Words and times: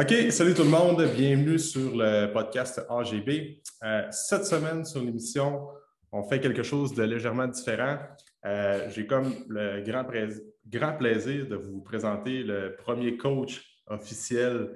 OK, 0.00 0.30
salut 0.30 0.54
tout 0.54 0.62
le 0.62 0.68
monde, 0.68 1.04
bienvenue 1.16 1.58
sur 1.58 1.96
le 1.96 2.32
podcast 2.32 2.80
AGB. 2.88 3.58
Euh, 3.82 4.06
cette 4.12 4.44
semaine 4.44 4.84
sur 4.84 5.02
l'émission, 5.02 5.66
on 6.12 6.22
fait 6.22 6.38
quelque 6.38 6.62
chose 6.62 6.94
de 6.94 7.02
légèrement 7.02 7.48
différent. 7.48 7.98
Euh, 8.46 8.88
j'ai 8.90 9.08
comme 9.08 9.34
le 9.48 9.82
grand, 9.82 10.06
grand, 10.68 10.92
plaisir 10.92 11.48
de 11.48 11.56
vous 11.56 11.80
présenter 11.80 12.44
le 12.44 12.76
premier 12.76 13.16
coach 13.16 13.60
officiel 13.88 14.70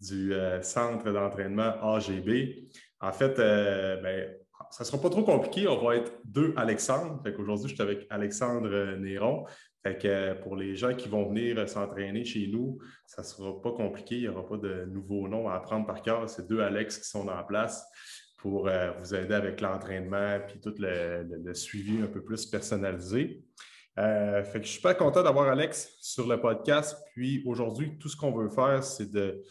du 0.00 0.32
euh, 0.32 0.62
centre 0.62 1.12
d'entraînement 1.12 1.74
AGB. 1.94 2.70
En 3.02 3.12
fait, 3.12 3.36
ben, 3.36 4.30
ça 4.72 4.84
ne 4.84 4.86
sera 4.86 5.02
pas 5.02 5.10
trop 5.10 5.22
compliqué. 5.22 5.68
On 5.68 5.84
va 5.84 5.96
être 5.96 6.12
deux 6.24 6.54
Alexandre. 6.56 7.22
Aujourd'hui, 7.38 7.68
je 7.68 7.74
suis 7.74 7.82
avec 7.82 8.06
Alexandre 8.08 8.96
Néron. 8.96 9.44
Fait 9.82 9.98
que 9.98 10.08
euh, 10.08 10.34
pour 10.34 10.56
les 10.56 10.76
gens 10.76 10.94
qui 10.94 11.10
vont 11.10 11.28
venir 11.28 11.58
euh, 11.58 11.66
s'entraîner 11.66 12.24
chez 12.24 12.46
nous, 12.46 12.78
ça 13.04 13.20
ne 13.20 13.26
sera 13.26 13.60
pas 13.60 13.72
compliqué. 13.72 14.14
Il 14.14 14.22
n'y 14.22 14.28
aura 14.28 14.46
pas 14.46 14.56
de 14.56 14.86
nouveaux 14.86 15.28
noms 15.28 15.48
à 15.48 15.56
apprendre 15.56 15.86
par 15.86 16.00
cœur. 16.00 16.28
C'est 16.30 16.48
deux 16.48 16.60
Alex 16.60 16.98
qui 16.98 17.08
sont 17.08 17.28
en 17.28 17.44
place 17.44 17.84
pour 18.38 18.66
euh, 18.66 18.92
vous 18.92 19.14
aider 19.14 19.34
avec 19.34 19.60
l'entraînement 19.60 20.36
et 20.36 20.60
tout 20.60 20.74
le, 20.78 21.52
suivi 21.52 22.00
un 22.00 22.06
peu 22.06 22.22
plus 22.22 22.46
personnalisé. 22.46 23.44
fait 23.94 24.52
que 24.54 24.62
je 24.62 24.68
suis 24.68 24.76
super 24.76 24.96
content 24.96 25.22
d'avoir 25.22 25.48
Alex 25.48 25.98
sur 26.00 26.26
le 26.26 26.40
podcast. 26.40 26.96
Puis 27.12 27.42
aujourd'hui, 27.44 27.98
tout 27.98 28.08
ce 28.08 28.16
qu'on 28.16 28.32
veut 28.32 28.48
faire, 28.48 28.82
c'est 28.82 29.10
de. 29.10 29.42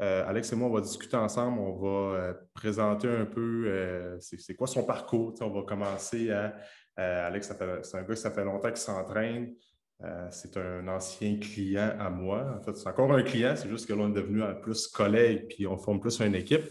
Alex 0.00 0.52
et 0.52 0.56
moi, 0.56 0.68
on 0.68 0.72
va 0.72 0.80
discuter 0.80 1.16
ensemble. 1.16 1.58
On 1.58 1.76
va 1.76 2.34
présenter 2.54 3.08
un 3.08 3.26
peu 3.26 4.18
c'est 4.20 4.54
quoi 4.54 4.66
son 4.66 4.84
parcours. 4.84 5.34
on 5.40 5.50
va 5.50 5.62
commencer 5.62 6.30
à. 6.30 6.54
Alex, 6.96 7.52
c'est 7.82 7.96
un 7.96 8.02
gars 8.02 8.14
qui 8.14 8.20
ça 8.20 8.30
fait 8.30 8.44
longtemps 8.44 8.68
qu'il 8.68 8.76
s'entraîne. 8.76 9.54
Euh, 10.02 10.28
c'est 10.30 10.56
un 10.56 10.88
ancien 10.88 11.38
client 11.38 11.94
à 11.98 12.08
moi. 12.08 12.56
En 12.58 12.62
fait, 12.62 12.74
c'est 12.76 12.88
encore 12.88 13.12
un 13.12 13.22
client, 13.22 13.54
c'est 13.54 13.68
juste 13.68 13.86
que 13.86 13.92
l'on 13.92 14.10
est 14.10 14.14
devenu 14.14 14.42
plus 14.62 14.86
collègue 14.88 15.46
puis 15.48 15.66
on 15.66 15.76
forme 15.76 16.00
plus 16.00 16.20
une 16.20 16.34
équipe. 16.34 16.64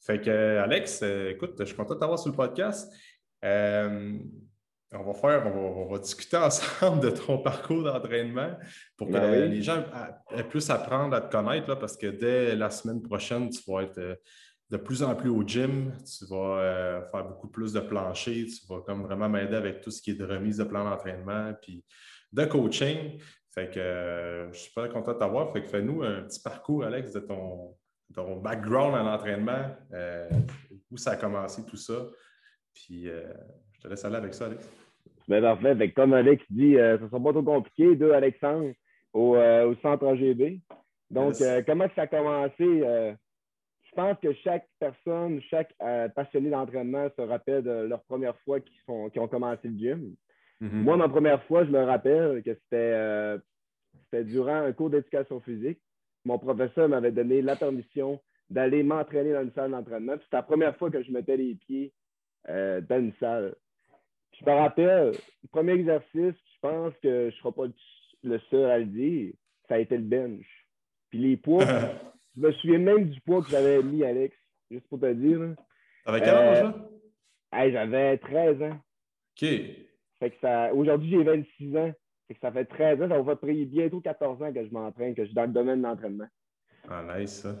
Fait 0.00 0.20
que, 0.20 0.58
Alex, 0.58 1.00
euh, 1.02 1.30
écoute, 1.30 1.54
je 1.60 1.64
suis 1.64 1.76
content 1.76 1.94
de 1.94 2.00
t'avoir 2.00 2.18
sur 2.18 2.30
le 2.30 2.36
podcast. 2.36 2.92
Euh, 4.92 4.98
on 4.98 5.04
va 5.04 5.14
faire, 5.14 5.46
on 5.54 5.86
va, 5.92 5.98
discuter 5.98 6.36
ensemble 6.36 7.00
de 7.00 7.10
ton 7.10 7.38
parcours 7.42 7.82
d'entraînement 7.82 8.56
pour 8.96 9.08
que 9.08 9.12
ben 9.12 9.50
les 9.50 9.62
gens 9.62 9.84
aient 10.30 10.44
plus 10.44 10.68
apprendre 10.70 11.14
à 11.14 11.20
te 11.20 11.30
connaître 11.30 11.74
parce 11.76 11.96
que 11.96 12.06
dès 12.06 12.54
la 12.56 12.70
semaine 12.70 13.02
prochaine, 13.02 13.50
tu 13.50 13.60
vas 13.70 13.82
être 13.82 14.18
de 14.70 14.76
plus 14.76 15.02
en 15.02 15.14
plus 15.14 15.28
au 15.28 15.42
gym, 15.46 15.92
tu 16.04 16.24
vas 16.26 17.02
faire 17.10 17.24
beaucoup 17.24 17.48
plus 17.48 17.72
de 17.72 17.80
plancher, 17.80 18.46
tu 18.46 18.66
vas 18.68 18.80
comme 18.80 19.02
vraiment 19.02 19.28
m'aider 19.28 19.56
avec 19.56 19.80
tout 19.80 19.90
ce 19.90 20.00
qui 20.00 20.12
est 20.12 20.14
de 20.14 20.24
remise 20.24 20.56
de 20.56 20.64
plan 20.64 20.84
d'entraînement, 20.84 21.52
puis 21.60 21.84
de 22.32 22.44
coaching. 22.44 23.20
Fait 23.54 23.70
que 23.70 23.78
euh, 23.78 24.52
je 24.52 24.58
suis 24.58 24.68
super 24.68 24.88
content 24.90 25.12
de 25.12 25.18
t'avoir. 25.18 25.52
Fait 25.52 25.62
que 25.62 25.68
fais-nous 25.68 26.02
un 26.02 26.22
petit 26.22 26.40
parcours, 26.40 26.84
Alex, 26.84 27.12
de 27.12 27.20
ton, 27.20 27.76
background 28.40 28.94
en 28.94 29.12
entraînement, 29.12 29.76
euh, 29.92 30.28
où 30.90 30.96
ça 30.96 31.12
a 31.12 31.16
commencé 31.16 31.64
tout 31.66 31.76
ça. 31.76 32.06
Puis 32.74 33.08
euh, 33.08 33.32
je 33.72 33.80
te 33.80 33.88
laisse 33.88 34.04
aller 34.04 34.16
avec 34.16 34.32
ça, 34.32 34.46
Alex. 34.46 34.66
Bien, 35.28 35.40
parfait. 35.40 35.90
comme 35.92 36.12
Alex 36.12 36.44
dit, 36.50 36.74
ça 36.74 36.98
ne 36.98 37.08
sera 37.08 37.20
pas 37.20 37.32
trop 37.32 37.42
compliqué. 37.42 37.96
Deux 37.96 38.12
Alexandre 38.12 38.72
au, 39.12 39.36
centre 39.82 40.06
AGB. 40.06 40.60
Donc, 41.10 41.34
comment 41.66 41.86
ça 41.94 42.02
a 42.02 42.06
commencé? 42.06 42.56
je 42.58 43.96
pense 43.96 44.16
que 44.22 44.32
chaque 44.42 44.66
personne, 44.80 45.40
chaque 45.50 45.74
passionné 46.14 46.50
d'entraînement 46.50 47.08
se 47.16 47.22
rappelle 47.22 47.62
de 47.62 47.86
leur 47.86 48.02
première 48.04 48.36
fois 48.38 48.58
qu'ils 48.60 48.80
ont 48.88 49.28
commencé 49.28 49.68
le 49.68 49.78
gym. 49.78 50.16
Mhm. 50.62 50.84
Moi, 50.84 50.96
ma 50.96 51.08
première 51.08 51.42
fois, 51.44 51.64
je 51.64 51.70
me 51.70 51.82
rappelle 51.82 52.40
que 52.44 52.56
euh, 52.72 53.38
c'était 54.04 54.24
durant 54.24 54.62
un 54.62 54.72
cours 54.72 54.90
d'éducation 54.90 55.40
physique. 55.40 55.80
Mon 56.24 56.38
professeur 56.38 56.88
m'avait 56.88 57.10
donné 57.10 57.42
la 57.42 57.56
permission 57.56 58.20
d'aller 58.48 58.84
m'entraîner 58.84 59.32
dans 59.32 59.42
une 59.42 59.52
salle 59.52 59.72
d'entraînement. 59.72 60.12
C'était 60.22 60.36
la 60.36 60.44
première 60.44 60.76
fois 60.76 60.88
que 60.88 61.02
je 61.02 61.10
mettais 61.10 61.36
les 61.36 61.56
pieds 61.56 61.92
euh, 62.48 62.80
dans 62.80 63.00
une 63.00 63.12
salle. 63.18 63.56
Je 64.44 64.50
me 64.50 64.56
rappelle, 64.56 65.12
le 65.12 65.48
premier 65.50 65.72
exercice, 65.72 66.34
je 66.34 66.60
pense 66.60 66.92
que 67.02 67.08
je 67.08 67.26
ne 67.26 67.30
serai 67.30 67.52
pas 67.52 67.66
le 68.24 68.38
seul 68.50 68.70
à 68.70 68.78
le 68.78 68.86
dire, 68.86 69.32
ça 69.68 69.74
a 69.74 69.78
été 69.78 69.96
le 69.96 70.02
bench. 70.02 70.46
Puis 71.10 71.18
les 71.18 71.36
poids, 71.36 71.64
je 72.36 72.40
me 72.40 72.52
souviens 72.52 72.78
même 72.78 73.08
du 73.10 73.20
poids 73.20 73.42
que 73.42 73.50
j'avais 73.50 73.82
mis, 73.82 74.04
Alex, 74.04 74.36
juste 74.70 74.86
pour 74.88 75.00
te 75.00 75.12
dire. 75.12 75.54
Avec 76.06 76.24
quel 76.24 76.34
âge, 76.34 76.62
là? 76.62 76.88
Euh, 77.54 77.70
j'avais 77.70 78.18
13 78.18 78.62
ans. 78.62 78.78
OK 79.42 79.48
ça, 80.40 80.72
aujourd'hui, 80.72 81.10
j'ai 81.10 81.22
26 81.22 81.76
ans. 81.76 81.92
ça 82.40 82.52
fait 82.52 82.64
13 82.64 83.02
ans, 83.02 83.08
ça 83.08 83.20
va 83.20 83.36
faire 83.36 83.66
bientôt 83.66 84.00
14 84.00 84.42
ans 84.42 84.52
que 84.52 84.64
je 84.64 84.70
m'entraîne, 84.70 85.14
que 85.14 85.22
je 85.22 85.26
suis 85.26 85.34
dans 85.34 85.42
le 85.42 85.52
domaine 85.52 85.82
de 85.82 85.86
l'entraînement. 85.86 86.28
Ah, 86.88 87.04
nice, 87.18 87.42
ça. 87.42 87.56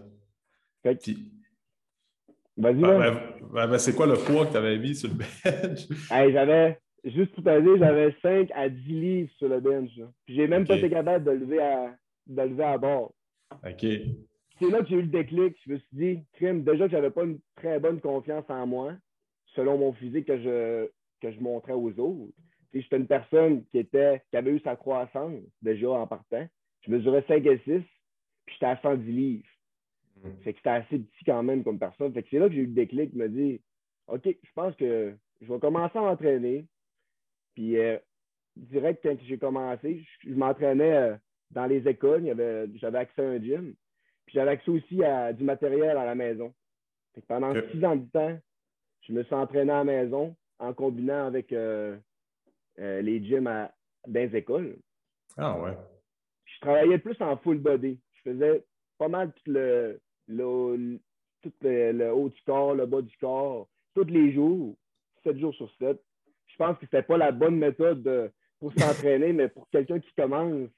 Vas-y, 2.56 2.80
ben, 2.80 3.18
ben, 3.52 3.66
ben, 3.66 3.78
c'est 3.78 3.94
quoi 3.94 4.06
le 4.06 4.14
poids 4.14 4.46
que 4.46 4.52
tu 4.52 4.56
avais 4.56 4.78
mis 4.78 4.94
sur 4.94 5.08
le 5.08 5.14
bench? 5.14 5.88
j'avais, 6.32 6.78
juste 7.04 7.34
pour 7.34 7.44
t'aider, 7.44 7.78
j'avais 7.78 8.14
5 8.20 8.50
à 8.54 8.68
10 8.68 8.88
livres 8.88 9.30
sur 9.38 9.48
le 9.48 9.60
bench. 9.60 9.90
Puis 10.26 10.34
j'ai 10.34 10.46
même 10.46 10.66
pas 10.66 10.76
été 10.76 10.90
capable 10.90 11.24
de 11.24 11.30
lever 11.30 11.60
à, 11.60 11.96
de 12.26 12.42
lever 12.42 12.64
à 12.64 12.78
bord. 12.78 13.14
OK. 13.52 13.80
C'est 13.80 14.70
là 14.70 14.80
que 14.80 14.88
j'ai 14.88 14.96
eu 14.96 15.02
le 15.02 15.08
déclic. 15.08 15.56
Je 15.66 15.72
me 15.72 15.78
suis 15.78 15.88
dit, 15.92 16.18
crime, 16.34 16.62
déjà 16.62 16.84
que 16.84 16.92
j'avais 16.92 17.10
pas 17.10 17.24
une 17.24 17.38
très 17.56 17.80
bonne 17.80 18.00
confiance 18.00 18.44
en 18.48 18.66
moi, 18.66 18.92
selon 19.54 19.78
mon 19.78 19.92
physique 19.94 20.26
que 20.26 20.38
je, 20.38 20.88
que 21.20 21.32
je 21.32 21.40
montrais 21.40 21.72
aux 21.72 21.98
autres 21.98 22.32
j'étais 22.80 22.96
une 22.96 23.06
personne 23.06 23.64
qui, 23.66 23.78
était, 23.78 24.22
qui 24.30 24.36
avait 24.36 24.52
eu 24.52 24.60
sa 24.60 24.76
croissance 24.76 25.40
déjà 25.60 25.90
en 25.90 26.06
partant. 26.06 26.46
Je 26.82 26.90
mesurais 26.90 27.24
5 27.28 27.44
et 27.46 27.58
6, 27.58 27.64
puis 27.64 28.54
j'étais 28.54 28.66
à 28.66 28.80
110 28.80 29.12
livres. 29.12 29.48
Mm. 30.22 30.42
Fait 30.42 30.52
que 30.52 30.58
c'était 30.58 30.70
assez 30.70 30.98
petit 30.98 31.24
quand 31.24 31.42
même 31.42 31.64
comme 31.64 31.78
personne. 31.78 32.12
Fait 32.12 32.22
que 32.22 32.28
c'est 32.30 32.38
là 32.38 32.48
que 32.48 32.54
j'ai 32.54 32.62
eu 32.62 32.66
le 32.66 32.72
déclic, 32.72 33.14
me 33.14 33.28
dit 33.28 33.60
OK, 34.08 34.24
je 34.24 34.52
pense 34.54 34.74
que 34.76 35.14
je 35.40 35.52
vais 35.52 35.60
commencer 35.60 35.98
à 35.98 36.02
m'entraîner. 36.02 36.66
Puis 37.54 37.78
euh, 37.78 37.98
direct 38.56 39.00
quand 39.02 39.16
j'ai 39.26 39.38
commencé, 39.38 40.04
je, 40.20 40.30
m'entraînais 40.30 40.94
euh, 40.94 41.16
dans 41.50 41.66
les 41.66 41.86
écoles, 41.88 42.24
j'avais 42.76 42.98
accès 42.98 43.22
à 43.22 43.28
un 43.28 43.38
gym. 43.40 43.74
Puis 44.26 44.34
j'avais 44.34 44.52
accès 44.52 44.70
aussi 44.70 45.02
à 45.04 45.32
du 45.32 45.44
matériel 45.44 45.96
à 45.96 46.04
la 46.04 46.14
maison. 46.14 46.54
Fait 47.14 47.20
que 47.20 47.26
pendant 47.26 47.52
six 47.70 47.84
ans 47.84 47.96
de 47.96 48.08
temps, 48.10 48.38
je 49.02 49.12
me 49.12 49.22
suis 49.24 49.34
entraîné 49.34 49.72
à 49.72 49.78
la 49.78 49.84
maison 49.84 50.36
en 50.58 50.72
combinant 50.72 51.26
avec 51.26 51.52
euh, 51.52 51.96
euh, 52.78 53.02
les 53.02 53.22
gyms 53.24 53.48
à, 53.48 53.72
dans 54.06 54.20
les 54.20 54.36
écoles. 54.36 54.76
Ah 55.36 55.58
ouais. 55.58 55.76
Je 56.44 56.60
travaillais 56.60 56.98
plus 56.98 57.20
en 57.20 57.36
full 57.38 57.58
body. 57.58 58.00
Je 58.12 58.30
faisais 58.30 58.64
pas 58.98 59.08
mal 59.08 59.32
tout 59.32 59.50
le, 59.50 60.00
le, 60.32 60.98
tout 61.42 61.52
le, 61.62 62.10
haut 62.10 62.28
du 62.28 62.40
corps, 62.44 62.74
le 62.74 62.86
bas 62.86 63.02
du 63.02 63.16
corps, 63.18 63.68
tous 63.94 64.04
les 64.04 64.32
jours, 64.32 64.76
7 65.24 65.38
jours 65.38 65.54
sur 65.54 65.70
7. 65.78 66.00
Je 66.46 66.56
pense 66.56 66.76
que 66.78 66.84
c'était 66.84 67.02
pas 67.02 67.16
la 67.16 67.32
bonne 67.32 67.56
méthode 67.56 68.32
pour 68.58 68.72
s'entraîner, 68.74 69.32
mais 69.32 69.48
pour 69.48 69.68
quelqu'un 69.70 69.98
qui 69.98 70.12
commence, 70.14 70.68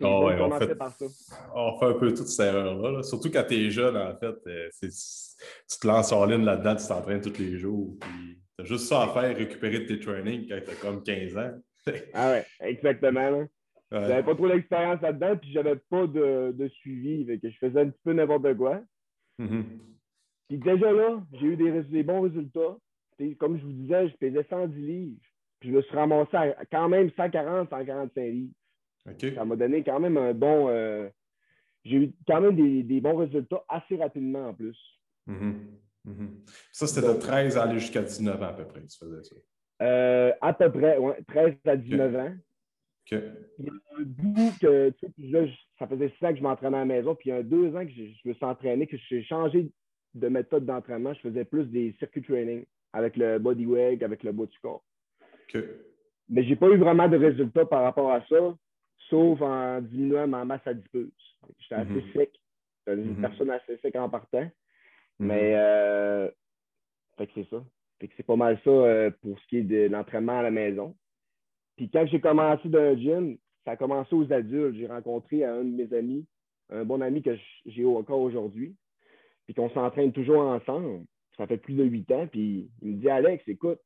oh 0.00 0.26
ouais, 0.26 0.40
on, 0.40 0.58
fait, 0.58 0.74
par 0.74 0.92
ça. 0.92 1.06
on 1.54 1.78
fait 1.78 1.86
un 1.86 1.94
peu 1.94 2.12
toute 2.12 2.28
cette 2.28 2.46
erreur-là. 2.46 3.02
Surtout 3.02 3.30
quand 3.30 3.44
tu 3.48 3.54
es 3.54 3.70
jeune, 3.70 3.96
en 3.96 4.16
fait. 4.18 4.36
Euh, 4.46 4.68
tu 4.80 5.78
te 5.80 5.86
lances 5.86 6.12
en 6.12 6.24
ligne 6.26 6.44
là-dedans, 6.44 6.76
tu 6.76 6.86
t'entraînes 6.86 7.20
tous 7.20 7.38
les 7.38 7.56
jours. 7.58 7.96
Puis 8.00 8.38
T'as 8.56 8.64
juste 8.64 8.86
ça 8.86 9.02
à 9.02 9.08
faire, 9.08 9.36
récupérer 9.36 9.80
de 9.80 9.86
tes 9.86 9.98
trainings 9.98 10.48
quand 10.48 10.58
t'as 10.64 10.74
comme 10.76 11.02
15 11.02 11.36
ans. 11.36 11.52
ah 12.14 12.30
ouais, 12.30 12.44
exactement. 12.60 13.46
J'avais 13.90 14.22
pas 14.22 14.34
trop 14.34 14.48
d'expérience 14.48 15.00
là-dedans, 15.02 15.36
puis 15.36 15.52
j'avais 15.52 15.76
pas 15.76 16.06
de, 16.06 16.52
de 16.52 16.68
suivi. 16.68 17.26
que 17.40 17.50
je 17.50 17.58
faisais 17.58 17.80
un 17.80 17.90
petit 17.90 18.00
peu 18.04 18.12
n'importe 18.12 18.56
quoi. 18.56 18.80
Mm-hmm. 19.40 19.64
Puis 20.48 20.58
déjà 20.58 20.92
là, 20.92 21.22
j'ai 21.32 21.46
eu 21.46 21.56
des, 21.56 22.02
bons 22.02 22.22
résultats. 22.22 22.76
comme 23.38 23.58
je 23.58 23.64
vous 23.64 23.72
disais, 23.72 24.08
je 24.08 24.16
pesais 24.16 24.46
110 24.48 24.76
livres. 24.76 25.20
Puis 25.60 25.70
je 25.70 25.74
me 25.76 25.82
suis 25.82 25.96
ramassé 25.96 26.36
à 26.36 26.64
quand 26.70 26.88
même 26.88 27.10
140, 27.16 27.70
145 27.70 28.22
livres. 28.22 28.52
Ça 29.34 29.44
m'a 29.44 29.56
donné 29.56 29.82
quand 29.82 30.00
même 30.00 30.16
un 30.16 30.34
bon. 30.34 30.68
Euh, 30.68 31.08
j'ai 31.84 31.96
eu 31.96 32.12
quand 32.26 32.40
même 32.40 32.56
des, 32.56 32.82
des, 32.82 33.00
bons 33.00 33.16
résultats 33.16 33.64
assez 33.68 33.96
rapidement 33.96 34.48
en 34.48 34.54
plus. 34.54 34.78
Mm-hmm. 35.28 35.54
Mhm. 36.04 36.44
Ça, 36.70 36.86
c'était 36.86 37.06
de 37.06 37.18
13 37.18 37.56
à 37.56 37.62
aller 37.62 37.78
jusqu'à 37.78 38.02
19 38.02 38.42
ans 38.42 38.46
à 38.46 38.52
peu 38.52 38.66
près, 38.66 38.82
tu 38.82 38.98
faisais 38.98 39.22
ça? 39.22 39.36
Euh, 39.82 40.32
à 40.40 40.52
peu 40.52 40.70
près, 40.70 40.98
oui, 40.98 41.12
13 41.26 41.54
à 41.66 41.76
19 41.76 42.16
ans. 42.16 42.34
Il 43.10 43.64
y 43.66 43.68
a 43.68 43.72
un 43.98 44.02
bout 44.02 44.52
que, 44.60 44.90
tu 44.90 45.06
sais, 45.06 45.12
là, 45.18 45.46
ça 45.78 45.86
faisait 45.86 46.12
6 46.18 46.24
ans 46.24 46.30
que 46.30 46.38
je 46.38 46.42
m'entraînais 46.42 46.76
à 46.76 46.80
la 46.80 46.86
maison, 46.86 47.14
puis 47.14 47.30
il 47.30 47.32
y 47.34 47.36
a 47.36 47.42
deux 47.42 47.74
ans 47.76 47.84
que 47.84 47.92
je, 47.92 48.28
me 48.28 48.34
suis 48.34 48.44
entraîné, 48.44 48.86
que 48.86 48.96
j'ai 49.08 49.22
changé 49.22 49.70
de 50.14 50.28
méthode 50.28 50.64
d'entraînement. 50.64 51.12
Je 51.14 51.20
faisais 51.20 51.44
plus 51.44 51.66
des 51.66 51.94
circuit 51.98 52.22
training 52.22 52.64
avec 52.92 53.16
le 53.16 53.38
body 53.38 53.66
weight, 53.66 54.02
avec 54.02 54.22
le 54.22 54.32
bas 54.32 54.46
du 54.46 54.58
corps. 54.60 54.84
OK. 55.20 55.62
Mais 56.28 56.44
je 56.44 56.50
n'ai 56.50 56.56
pas 56.56 56.68
eu 56.68 56.76
vraiment 56.76 57.08
de 57.08 57.16
résultats 57.16 57.66
par 57.66 57.82
rapport 57.82 58.10
à 58.10 58.24
ça, 58.26 58.56
sauf 59.10 59.40
en 59.42 59.80
diminuant 59.82 60.26
ma 60.26 60.44
masse 60.44 60.66
adipeuse. 60.66 61.10
J'étais 61.58 61.74
assez 61.74 61.90
mhm. 61.90 62.12
sec. 62.14 62.32
J'étais 62.86 63.00
une 63.00 63.16
mhm. 63.16 63.20
personne 63.20 63.50
assez 63.50 63.76
sec 63.78 63.94
en 63.96 64.08
partant. 64.08 64.50
Mhm. 65.18 65.26
Mais 65.26 65.52
euh, 65.54 66.30
c'est 67.18 67.48
ça. 67.50 67.62
c'est 68.00 68.26
pas 68.26 68.36
mal 68.36 68.58
ça 68.64 68.70
euh, 68.70 69.10
pour 69.22 69.38
ce 69.38 69.46
qui 69.48 69.58
est 69.58 69.62
de 69.62 69.88
l'entraînement 69.88 70.38
à 70.38 70.42
la 70.42 70.50
maison. 70.50 70.96
Puis 71.76 71.90
quand 71.90 72.06
j'ai 72.06 72.20
commencé 72.20 72.68
dans 72.68 72.96
gym, 72.96 73.36
ça 73.64 73.72
a 73.72 73.76
commencé 73.76 74.14
aux 74.14 74.32
adultes. 74.32 74.76
J'ai 74.76 74.86
rencontré 74.86 75.44
un 75.44 75.64
de 75.64 75.70
mes 75.70 75.92
amis 75.96 76.26
un 76.70 76.84
bon 76.84 77.00
ami 77.02 77.22
que 77.22 77.36
j'ai 77.66 77.84
encore 77.84 78.20
aujourd'hui, 78.20 78.74
puis 79.46 79.54
qu'on 79.54 79.70
s'entraîne 79.70 80.12
toujours 80.12 80.40
ensemble. 80.40 81.04
Ça 81.36 81.46
fait 81.46 81.56
plus 81.56 81.74
de 81.74 81.84
huit 81.84 82.10
ans, 82.12 82.26
puis 82.26 82.70
il 82.82 82.88
me 82.88 82.96
dit 83.00 83.08
Alex, 83.08 83.42
écoute, 83.48 83.80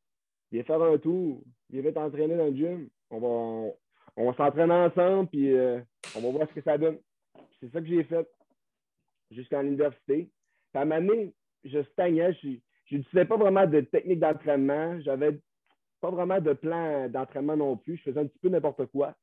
viens 0.53 0.65
faire 0.65 0.83
un 0.83 0.99
tour, 0.99 1.43
viens 1.71 1.93
t'entraîner 1.93 2.37
dans 2.37 2.47
le 2.47 2.57
gym. 2.57 2.89
On 3.11 3.19
va, 3.21 3.73
on, 4.17 4.35
s'entraîner 4.35 4.75
ensemble, 4.75 5.29
puis 5.29 5.53
euh, 5.53 5.81
on 6.17 6.21
va 6.21 6.31
voir 6.31 6.49
ce 6.49 6.55
que 6.55 6.63
ça 6.63 6.77
donne. 6.77 6.99
C'est 7.61 7.73
ça 7.73 7.81
que 7.81 7.87
j'ai 7.87 8.05
fait 8.05 8.29
jusqu'à 9.31 9.63
l'université. 9.63 10.31
À 10.75 10.83
un 10.83 10.85
moment 10.85 11.31
je 11.65 11.83
stagnais, 11.93 12.33
je 12.35 12.59
n'utilisais 12.95 13.25
pas 13.25 13.37
vraiment 13.37 13.67
de 13.67 13.81
technique 13.81 14.21
d'entraînement. 14.21 15.01
J'avais 15.01 15.41
pas 16.01 16.11
vraiment 16.11 16.41
de 16.41 16.53
plan 16.53 17.09
d'entraînement 17.09 17.57
non 17.57 17.77
plus. 17.77 17.97
Je 17.97 18.03
faisais 18.03 18.21
un 18.21 18.27
petit 18.27 18.39
peu 18.39 18.49
n'importe 18.49 18.87
quoi. 18.87 19.15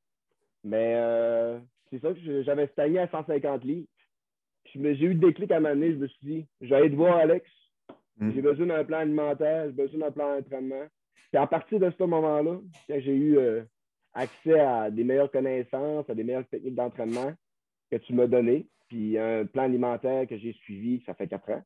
Mais 0.64 0.96
euh, 0.96 1.60
c'est 1.90 2.02
ça 2.02 2.14
que 2.14 2.44
j'avais 2.44 2.68
stagné 2.68 3.00
à 3.00 3.08
150 3.08 3.64
livres. 3.64 3.88
J'ai 4.74 5.06
eu 5.06 5.16
des 5.16 5.28
déclic 5.28 5.52
à 5.52 5.58
un 5.58 5.60
moment 5.60 5.76
donné. 5.76 5.92
Je 5.94 5.98
me 5.98 6.08
suis 6.08 6.26
dit, 6.26 6.46
j'allais 6.62 6.90
te 6.90 6.96
voir, 6.96 7.18
Alex. 7.18 7.50
Hmm. 8.18 8.32
J'ai 8.34 8.42
besoin 8.42 8.68
d'un 8.68 8.84
plan 8.84 9.00
alimentaire, 9.00 9.66
j'ai 9.68 9.74
besoin 9.74 10.00
d'un 10.00 10.12
plan 10.12 10.36
d'entraînement. 10.36 10.86
Et 11.34 11.38
à 11.38 11.48
partir 11.48 11.80
de 11.80 11.92
ce 11.92 12.04
moment-là, 12.04 12.60
j'ai 12.88 13.16
eu 13.16 13.38
euh, 13.38 13.64
accès 14.14 14.60
à 14.60 14.90
des 14.90 15.04
meilleures 15.04 15.32
connaissances, 15.32 16.10
à 16.10 16.16
des 16.16 16.24
meilleures 16.24 16.48
techniques 16.48 16.76
d'entraînement 16.76 17.34
que 17.92 17.98
tu 17.98 18.14
m'as 18.14 18.28
données, 18.28 18.68
puis 18.88 19.18
un 19.18 19.46
plan 19.46 19.64
alimentaire 19.64 20.28
que 20.28 20.38
j'ai 20.38 20.54
suivi, 20.54 21.04
ça 21.06 21.14
fait 21.14 21.28
quatre 21.28 21.50
ans, 21.52 21.62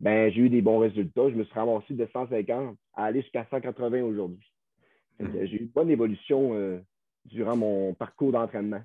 ben, 0.00 0.30
j'ai 0.32 0.40
eu 0.40 0.50
des 0.50 0.62
bons 0.62 0.78
résultats. 0.78 1.28
Je 1.30 1.34
me 1.34 1.44
suis 1.44 1.54
ramassé 1.54 1.94
de 1.94 2.08
150 2.12 2.76
à 2.94 3.04
aller 3.04 3.22
jusqu'à 3.22 3.46
180 3.50 4.02
aujourd'hui. 4.02 4.46
Hmm. 5.18 5.28
J'ai 5.44 5.56
eu 5.56 5.60
une 5.60 5.68
bonne 5.68 5.90
évolution 5.90 6.54
euh, 6.54 6.80
durant 7.24 7.56
mon 7.56 7.94
parcours 7.94 8.32
d'entraînement. 8.32 8.82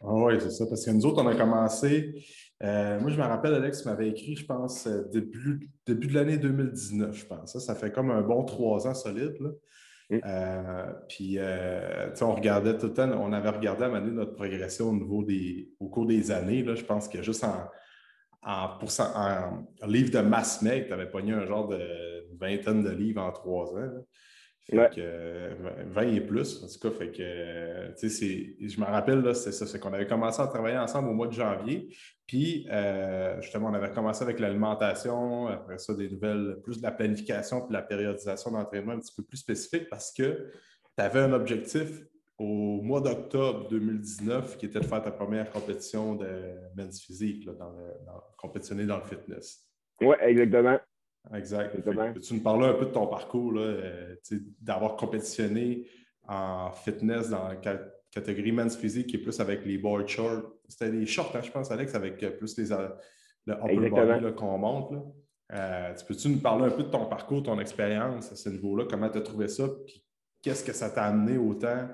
Ah 0.00 0.14
oui, 0.14 0.34
c'est 0.38 0.50
ça. 0.50 0.66
Parce 0.66 0.84
que 0.84 0.90
nous 0.90 1.04
autres, 1.04 1.22
on 1.22 1.26
a 1.26 1.34
commencé. 1.34 2.14
Euh, 2.62 3.00
moi, 3.00 3.10
je 3.10 3.16
me 3.16 3.22
rappelle, 3.22 3.54
Alex 3.54 3.84
m'avait 3.84 4.08
écrit, 4.08 4.36
je 4.36 4.46
pense, 4.46 4.86
euh, 4.86 5.02
début, 5.10 5.68
début 5.86 6.06
de 6.06 6.14
l'année 6.14 6.38
2019, 6.38 7.16
je 7.16 7.26
pense. 7.26 7.52
Ça, 7.52 7.60
ça 7.60 7.74
fait 7.74 7.90
comme 7.90 8.10
un 8.10 8.22
bon 8.22 8.44
trois 8.44 8.86
ans 8.86 8.94
solide. 8.94 9.36
Là. 9.40 9.50
Mm. 10.10 10.94
puis, 11.08 11.38
on 12.20 12.34
regardait 12.34 12.76
tout 12.76 12.86
le 12.86 12.92
temps, 12.92 13.10
on 13.20 13.32
avait 13.32 13.48
regardé 13.48 13.84
à 13.84 13.88
un 13.88 14.00
notre 14.00 14.34
progression 14.34 14.90
au 14.90 14.92
niveau 14.92 15.24
des, 15.24 15.70
au 15.80 15.88
cours 15.88 16.06
des 16.06 16.30
années. 16.30 16.62
Là, 16.62 16.74
je 16.74 16.84
pense 16.84 17.08
que 17.08 17.22
juste 17.22 17.44
en, 17.44 17.66
en, 18.42 18.78
en 18.78 19.86
livre 19.86 20.10
de 20.10 20.18
mass 20.20 20.62
make, 20.62 20.88
tu 20.88 20.92
avais 20.92 21.10
pogné 21.10 21.32
un 21.32 21.46
genre 21.46 21.68
de 21.68 22.26
vingtaine 22.38 22.82
de 22.82 22.90
livres 22.90 23.22
en 23.22 23.32
trois 23.32 23.74
ans. 23.76 24.04
Fait 24.64 24.90
que, 24.94 25.56
20 25.86 26.02
et 26.02 26.20
plus, 26.20 26.62
en 26.62 26.68
tout 26.68 26.88
cas. 26.88 26.96
Fait 26.96 27.10
que, 27.10 27.94
je 27.98 28.80
me 28.80 28.84
rappelle, 28.84 29.34
c'est 29.34 29.50
ça, 29.50 29.66
c'est 29.66 29.80
qu'on 29.80 29.92
avait 29.92 30.06
commencé 30.06 30.40
à 30.40 30.46
travailler 30.46 30.78
ensemble 30.78 31.08
au 31.08 31.14
mois 31.14 31.26
de 31.26 31.32
janvier. 31.32 31.94
Puis, 32.28 32.66
euh, 32.70 33.40
justement, 33.42 33.68
on 33.68 33.74
avait 33.74 33.90
commencé 33.90 34.22
avec 34.22 34.38
l'alimentation, 34.38 35.48
après 35.48 35.78
ça, 35.78 35.94
des 35.94 36.08
nouvelles, 36.08 36.58
plus 36.62 36.78
de 36.78 36.82
la 36.84 36.92
planification 36.92 37.60
puis 37.60 37.68
de 37.68 37.72
la 37.74 37.82
périodisation 37.82 38.52
d'entraînement 38.52 38.92
un 38.92 39.00
petit 39.00 39.14
peu 39.16 39.24
plus 39.24 39.38
spécifique 39.38 39.88
parce 39.90 40.12
que 40.12 40.48
tu 40.96 41.04
avais 41.04 41.20
un 41.20 41.32
objectif 41.32 42.04
au 42.38 42.80
mois 42.82 43.00
d'octobre 43.00 43.68
2019 43.68 44.56
qui 44.56 44.66
était 44.66 44.80
de 44.80 44.84
faire 44.84 45.02
ta 45.02 45.10
première 45.10 45.50
compétition 45.50 46.14
de 46.14 46.26
men's 46.76 47.00
physique, 47.00 47.44
là, 47.44 47.52
dans, 47.52 47.72
compétitionner 48.36 48.86
dans 48.86 48.98
le 48.98 49.04
fitness. 49.04 49.68
Oui, 50.00 50.16
exactement. 50.20 50.78
Exact. 51.34 51.76
Tu 52.20 52.34
nous 52.34 52.40
parlais 52.40 52.66
un 52.66 52.74
peu 52.74 52.86
de 52.86 52.90
ton 52.90 53.06
parcours, 53.06 53.52
euh, 53.56 54.16
d'avoir 54.60 54.96
compétitionné 54.96 55.86
en 56.26 56.72
fitness 56.72 57.30
dans 57.30 57.48
la 57.48 57.56
catégorie 58.10 58.52
men's 58.52 58.76
physique 58.76 59.06
qui 59.08 59.16
est 59.16 59.20
plus 59.20 59.38
avec 59.38 59.64
les 59.64 59.78
board 59.78 60.08
shorts? 60.08 60.42
C'était 60.68 60.90
des 60.90 61.06
shorts, 61.06 61.32
hein, 61.36 61.42
je 61.42 61.50
pense, 61.50 61.70
Alex, 61.70 61.94
avec 61.94 62.22
euh, 62.22 62.30
plus 62.30 62.58
les, 62.58 62.72
euh, 62.72 62.88
le 63.46 63.54
upper 63.54 63.90
body 63.90 64.34
qu'on 64.34 64.58
monte. 64.58 64.90
tu 65.50 66.04
peux-tu 66.06 66.28
nous 66.28 66.40
parler 66.40 66.64
un 66.64 66.70
peu 66.70 66.82
de 66.82 66.90
ton 66.90 67.06
parcours, 67.06 67.44
ton 67.44 67.60
expérience 67.60 68.32
à 68.32 68.36
ce 68.36 68.48
niveau-là? 68.48 68.86
Comment 68.90 69.08
tu 69.08 69.18
as 69.18 69.22
trouvé 69.22 69.46
ça? 69.46 69.68
Puis 69.86 70.04
qu'est-ce 70.42 70.64
que 70.64 70.72
ça 70.72 70.90
t'a 70.90 71.04
amené 71.04 71.38
autant 71.38 71.88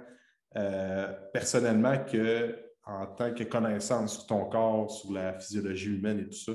personnellement 1.32 1.96
qu'en 2.10 3.06
tant 3.16 3.34
que 3.34 3.44
connaissance 3.44 4.18
sur 4.18 4.26
ton 4.26 4.46
corps, 4.46 4.90
sur 4.90 5.12
la 5.12 5.34
physiologie 5.34 5.96
humaine 5.96 6.20
et 6.20 6.24
tout 6.24 6.32
ça? 6.32 6.52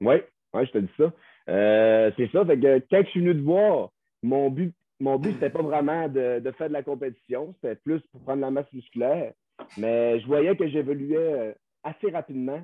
Oui, 0.00 0.16
ouais, 0.52 0.66
je 0.66 0.70
te 0.72 0.78
dis 0.78 0.92
ça. 0.96 1.12
Euh, 1.48 2.10
c'est 2.16 2.30
ça. 2.30 2.44
Que 2.44 2.78
quand 2.90 3.02
je 3.04 3.10
suis 3.10 3.20
venu 3.20 3.36
te 3.36 3.42
voir, 3.42 3.90
mon 4.22 4.50
but, 4.50 4.74
mon 5.00 5.18
but, 5.18 5.34
c'était 5.34 5.50
pas 5.50 5.62
vraiment 5.62 6.08
de, 6.08 6.42
faire 6.56 6.68
de 6.68 6.72
la 6.72 6.82
compétition, 6.82 7.54
c'était 7.60 7.76
plus 7.76 8.00
pour 8.12 8.22
prendre 8.22 8.40
la 8.40 8.50
masse 8.50 8.72
musculaire. 8.72 9.32
Mais 9.76 10.20
je 10.20 10.26
voyais 10.26 10.56
que 10.56 10.68
j'évoluais 10.68 11.16
euh, 11.16 11.52
assez 11.82 12.10
rapidement. 12.10 12.60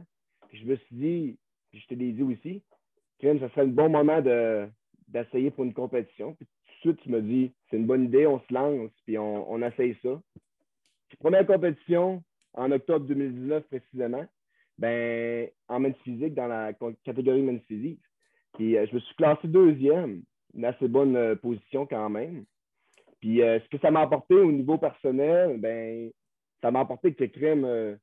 je 0.53 0.65
me 0.65 0.77
suis 0.77 0.97
dit, 0.97 1.39
je 1.73 1.87
te 1.87 1.95
l'ai 1.95 2.13
dit 2.13 2.23
aussi, 2.23 2.63
que 3.21 3.39
ça 3.39 3.49
serait 3.51 3.63
un 3.63 3.67
bon 3.67 3.89
moment 3.89 4.21
d'essayer 5.09 5.51
pour 5.51 5.65
une 5.65 5.75
compétition. 5.75 6.37
Tout 6.81 6.93
de 6.93 7.01
suite, 7.01 7.13
tu 7.13 7.23
dis, 7.23 7.53
c'est 7.69 7.77
une 7.77 7.87
bonne 7.87 8.05
idée, 8.05 8.27
on 8.27 8.41
se 8.41 8.53
lance, 8.53 8.91
puis 9.05 9.19
on, 9.19 9.63
essaye 9.63 9.97
ça. 10.03 10.21
première 11.19 11.47
compétition, 11.47 12.23
en 12.55 12.73
octobre 12.73 13.07
2019 13.07 13.65
précisément, 13.69 14.27
ben, 14.79 15.49
en 15.69 15.81
men's 15.81 15.97
physique, 16.05 16.35
dans 16.35 16.49
la 16.49 16.73
catégorie 17.05 17.43
men's 17.43 17.63
physique. 17.65 18.01
Puis 18.55 18.77
euh, 18.77 18.87
je 18.87 18.95
me 18.95 19.01
suis 19.01 19.15
classé 19.17 19.47
deuxième, 19.47 20.23
une 20.55 20.65
assez 20.65 20.89
bonne 20.89 21.17
euh, 21.17 21.37
position 21.37 21.87
quand 21.87 22.09
même. 22.09 22.45
Puis 23.21 23.43
euh, 23.43 23.61
ce 23.61 23.69
que 23.69 23.79
ça 23.79 23.91
m'a 23.91 24.01
apporté 24.01 24.35
au 24.35 24.51
niveau 24.51 24.79
personnel, 24.79 25.59
ben 25.59 26.11
ça 26.63 26.71
m'a 26.71 26.81
apporté 26.81 27.15
que 27.15 27.25
crème, 27.25 27.99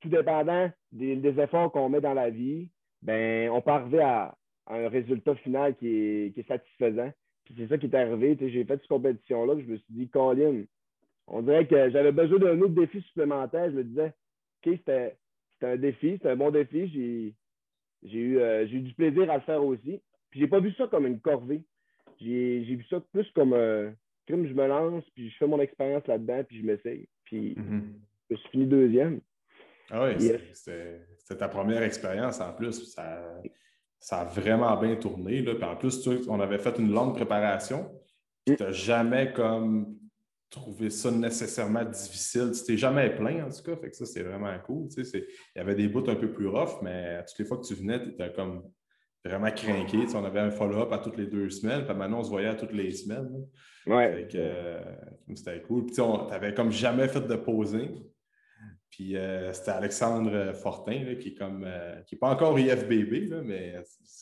tout 0.00 0.08
dépendant 0.08 0.70
des, 0.92 1.40
efforts 1.40 1.72
qu'on 1.72 1.88
met 1.88 2.00
dans 2.00 2.14
la 2.14 2.30
vie, 2.30 2.68
ben 3.02 3.50
on 3.50 3.60
peut 3.60 3.70
arriver 3.70 4.00
à, 4.00 4.36
un 4.68 4.88
résultat 4.88 5.34
final 5.36 5.76
qui 5.76 5.88
est, 5.88 6.48
satisfaisant. 6.48 7.12
Puis 7.46 7.54
c'est 7.56 7.68
ça 7.68 7.78
qui 7.78 7.86
est 7.86 7.94
arrivé. 7.94 8.36
J'ai 8.40 8.64
fait 8.64 8.74
cette 8.74 8.88
compétition-là, 8.88 9.54
je 9.58 9.70
me 9.70 9.76
suis 9.76 9.86
dit, 9.94 10.08
Colin, 10.08 10.64
on 11.28 11.42
dirait 11.42 11.66
que 11.66 11.90
j'avais 11.90 12.12
besoin 12.12 12.38
d'un 12.38 12.60
autre 12.60 12.74
défi 12.74 13.00
supplémentaire. 13.02 13.70
Je 13.70 13.76
me 13.76 13.84
disais, 13.84 14.12
OK, 14.64 14.74
c'était 14.76 15.16
un 15.62 15.76
défi, 15.76 16.12
c'était 16.12 16.30
un 16.30 16.36
bon 16.36 16.50
défi. 16.50 16.88
J'ai 16.88 17.34
euh, 18.14 18.66
j'ai 18.66 18.76
eu, 18.76 18.80
du 18.80 18.94
plaisir 18.94 19.30
à 19.30 19.36
le 19.36 19.42
faire 19.42 19.64
aussi. 19.64 20.00
Puis 20.30 20.40
j'ai 20.40 20.48
pas 20.48 20.60
vu 20.60 20.72
ça 20.72 20.86
comme 20.88 21.06
une 21.06 21.20
corvée. 21.20 21.62
J'ai 22.20 22.62
vu 22.62 22.84
ça 22.90 23.00
plus 23.12 23.30
comme 23.32 23.54
euh, 23.54 23.90
comme 24.28 24.46
je 24.46 24.54
me 24.54 24.66
lance, 24.66 25.04
puis 25.14 25.30
je 25.30 25.36
fais 25.36 25.46
mon 25.46 25.60
expérience 25.60 26.06
là-dedans, 26.06 26.42
puis 26.44 26.60
je 26.60 26.66
m'essaye. 26.66 27.08
Puis 27.24 27.54
mm-hmm. 27.54 27.82
je 28.30 28.36
suis 28.36 28.48
fini 28.50 28.66
deuxième. 28.66 29.20
Ah 29.90 30.04
oui, 30.04 30.30
c'était 30.52 31.38
ta 31.38 31.48
première 31.48 31.82
expérience 31.82 32.40
en 32.40 32.52
plus. 32.52 32.92
Ça, 32.92 33.40
ça 33.98 34.20
a 34.20 34.24
vraiment 34.24 34.76
bien 34.80 34.96
tourné. 34.96 35.42
Là. 35.42 35.54
Puis 35.54 35.64
en 35.64 35.76
plus, 35.76 36.08
on 36.28 36.40
avait 36.40 36.58
fait 36.58 36.78
une 36.78 36.92
longue 36.92 37.14
préparation. 37.14 37.90
Tu 38.46 38.56
n'as 38.58 38.70
jamais 38.70 39.32
comme 39.32 39.96
trouvé 40.50 40.90
ça 40.90 41.10
nécessairement 41.10 41.84
difficile. 41.84 42.52
Tu 42.54 42.64
t'es 42.64 42.76
jamais 42.76 43.14
plein, 43.14 43.46
en 43.46 43.50
tout 43.50 43.62
cas. 43.62 43.76
Fait 43.76 43.90
que 43.90 43.96
ça, 43.96 44.06
c'est 44.06 44.22
vraiment 44.22 44.56
cool. 44.64 44.88
Tu 44.88 45.04
sais, 45.04 45.26
il 45.54 45.58
y 45.58 45.60
avait 45.60 45.74
des 45.74 45.88
bouts 45.88 46.08
un 46.08 46.14
peu 46.14 46.32
plus 46.32 46.46
rough, 46.46 46.82
mais 46.82 47.24
toutes 47.26 47.38
les 47.38 47.44
fois 47.44 47.58
que 47.58 47.66
tu 47.66 47.74
venais, 47.74 48.02
tu 48.02 48.10
étais 48.10 48.32
comme 48.32 48.62
vraiment 49.24 49.50
craqué. 49.50 49.98
Tu 50.00 50.08
sais, 50.08 50.16
on 50.16 50.24
avait 50.24 50.40
un 50.40 50.50
follow-up 50.50 50.92
à 50.92 50.98
toutes 50.98 51.16
les 51.16 51.26
deux 51.26 51.50
semaines, 51.50 51.84
puis 51.84 51.94
maintenant, 51.94 52.20
on 52.20 52.24
se 52.24 52.30
voyait 52.30 52.48
à 52.48 52.54
toutes 52.54 52.72
les 52.72 52.92
semaines. 52.92 53.28
Ouais. 53.86 54.28
Euh, 54.34 54.80
c'était 55.34 55.60
cool. 55.62 55.86
Puis 55.86 55.96
tu 55.96 56.00
n'avais 56.00 56.54
comme 56.54 56.70
jamais 56.70 57.08
fait 57.08 57.26
de 57.26 57.36
posing. 57.36 58.02
Puis 58.90 59.16
euh, 59.16 59.52
c'était 59.52 59.72
Alexandre 59.72 60.52
Fortin, 60.54 61.16
qui 61.20 61.28
est 61.28 61.34
comme 61.34 61.64
euh, 61.66 62.00
qui 62.02 62.14
n'est 62.14 62.18
pas 62.18 62.30
encore 62.30 62.58
IFBB, 62.58 63.30
là, 63.30 63.42
mais 63.42 63.74